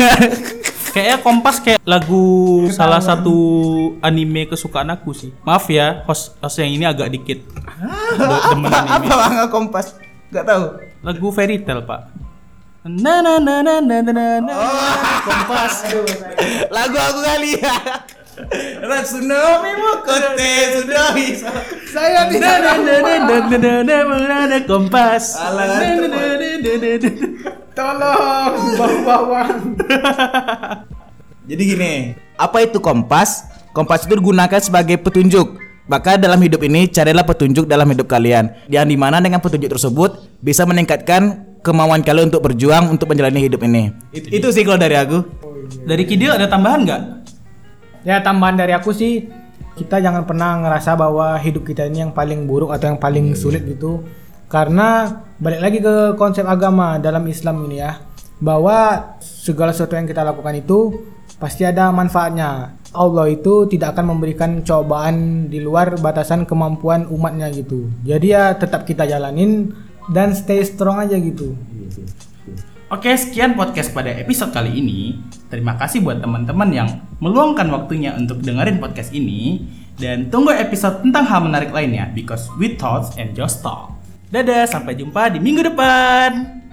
Kayaknya 0.96 1.18
Kompas 1.20 1.60
kayak 1.60 1.84
lagu 1.84 2.26
salah 2.72 3.04
satu 3.04 3.36
anime 4.00 4.48
kesukaan 4.48 4.88
aku 4.90 5.12
sih. 5.12 5.30
Maaf 5.44 5.68
ya, 5.68 6.02
host, 6.08 6.40
host 6.40 6.58
yang 6.58 6.72
ini 6.72 6.88
agak 6.88 7.12
dikit. 7.12 7.44
De- 8.18 8.44
demen 8.56 8.72
anime. 8.72 9.12
bangga 9.12 9.46
kompas? 9.52 9.94
Gak 10.32 10.48
tahu. 10.48 10.64
Lagu 11.04 11.28
fairy 11.30 11.62
tale, 11.62 11.84
Pak. 11.86 12.02
Na 12.88 13.20
na 13.20 13.38
na 13.38 13.62
na 13.62 13.78
na 13.84 14.00
na 14.02 14.12
na 14.16 14.26
na. 14.42 14.54
Kompas. 15.28 15.92
Lagu 16.72 16.98
aku 16.98 17.20
kali 17.20 17.60
ya. 17.60 17.76
Tsunami 18.38 19.72
tsunami. 20.70 21.28
Saya 21.90 22.30
tidak 22.30 22.62
ada 22.62 24.58
kompas. 24.70 25.34
Tolong 27.74 28.54
bawang. 29.06 29.58
Jadi 31.48 31.64
gini, 31.64 31.94
apa 32.36 32.58
itu 32.62 32.78
kompas? 32.78 33.48
Kompas 33.74 34.06
itu 34.06 34.18
digunakan 34.18 34.62
sebagai 34.62 34.98
petunjuk. 35.02 35.58
Maka 35.88 36.20
dalam 36.20 36.36
hidup 36.44 36.60
ini 36.68 36.92
carilah 36.92 37.24
petunjuk 37.24 37.64
dalam 37.64 37.88
hidup 37.88 38.12
kalian 38.12 38.52
Yang 38.68 38.92
di 38.92 38.98
mana 39.00 39.24
dengan 39.24 39.40
petunjuk 39.40 39.72
tersebut 39.72 40.20
bisa 40.44 40.68
meningkatkan 40.68 41.48
kemauan 41.64 42.04
kalian 42.04 42.28
untuk 42.28 42.44
berjuang 42.44 42.92
untuk 42.92 43.08
menjalani 43.08 43.48
hidup 43.48 43.64
ini 43.64 43.96
Itu 44.12 44.52
sih 44.52 44.68
kalau 44.68 44.76
dari 44.76 45.00
aku 45.00 45.24
Dari 45.88 46.04
Kidil 46.04 46.36
ada 46.36 46.52
tambahan 46.52 46.84
nggak? 46.84 47.17
Ya 48.06 48.22
tambahan 48.22 48.58
dari 48.60 48.74
aku 48.74 48.94
sih 48.94 49.30
kita 49.78 50.02
jangan 50.02 50.26
pernah 50.26 50.58
ngerasa 50.58 50.98
bahwa 50.98 51.38
hidup 51.38 51.64
kita 51.70 51.86
ini 51.86 52.10
yang 52.10 52.14
paling 52.14 52.50
buruk 52.50 52.74
atau 52.74 52.90
yang 52.90 53.00
paling 53.00 53.38
sulit 53.38 53.62
gitu. 53.64 54.02
Karena 54.50 55.22
balik 55.38 55.62
lagi 55.62 55.78
ke 55.84 55.96
konsep 56.18 56.48
agama 56.48 56.98
dalam 56.98 57.24
Islam 57.30 57.68
ini 57.70 57.80
ya. 57.84 58.02
bahwa 58.38 59.18
segala 59.18 59.74
sesuatu 59.74 59.98
yang 59.98 60.06
kita 60.06 60.22
lakukan 60.22 60.54
itu 60.62 60.94
pasti 61.42 61.66
ada 61.66 61.90
manfaatnya. 61.90 62.78
Allah 62.94 63.30
itu 63.30 63.66
tidak 63.70 63.98
akan 63.98 64.18
memberikan 64.18 64.62
cobaan 64.62 65.50
di 65.50 65.62
luar 65.62 65.98
batasan 65.98 66.46
kemampuan 66.46 67.06
umatnya 67.10 67.50
gitu. 67.50 67.90
Jadi 68.06 68.34
ya 68.34 68.54
tetap 68.54 68.86
kita 68.86 69.06
jalanin 69.06 69.74
dan 70.10 70.34
stay 70.38 70.62
strong 70.62 71.02
aja 71.02 71.18
gitu. 71.18 71.54
Oke, 72.88 73.12
sekian 73.20 73.54
podcast 73.60 73.92
pada 73.92 74.14
episode 74.16 74.56
kali 74.56 74.80
ini. 74.80 75.20
Terima 75.48 75.80
kasih 75.80 76.04
buat 76.04 76.20
teman-teman 76.20 76.70
yang 76.76 76.90
meluangkan 77.24 77.72
waktunya 77.72 78.12
untuk 78.20 78.44
dengerin 78.44 78.84
podcast 78.84 79.16
ini. 79.16 79.64
Dan 79.98 80.30
tunggu 80.30 80.54
episode 80.54 81.02
tentang 81.02 81.26
hal 81.26 81.42
menarik 81.42 81.74
lainnya, 81.74 82.12
because 82.14 82.46
we 82.62 82.78
thoughts 82.78 83.18
and 83.18 83.34
just 83.34 83.66
talk. 83.66 83.98
Dadah, 84.30 84.70
sampai 84.70 84.94
jumpa 84.94 85.34
di 85.34 85.40
minggu 85.42 85.66
depan. 85.74 86.67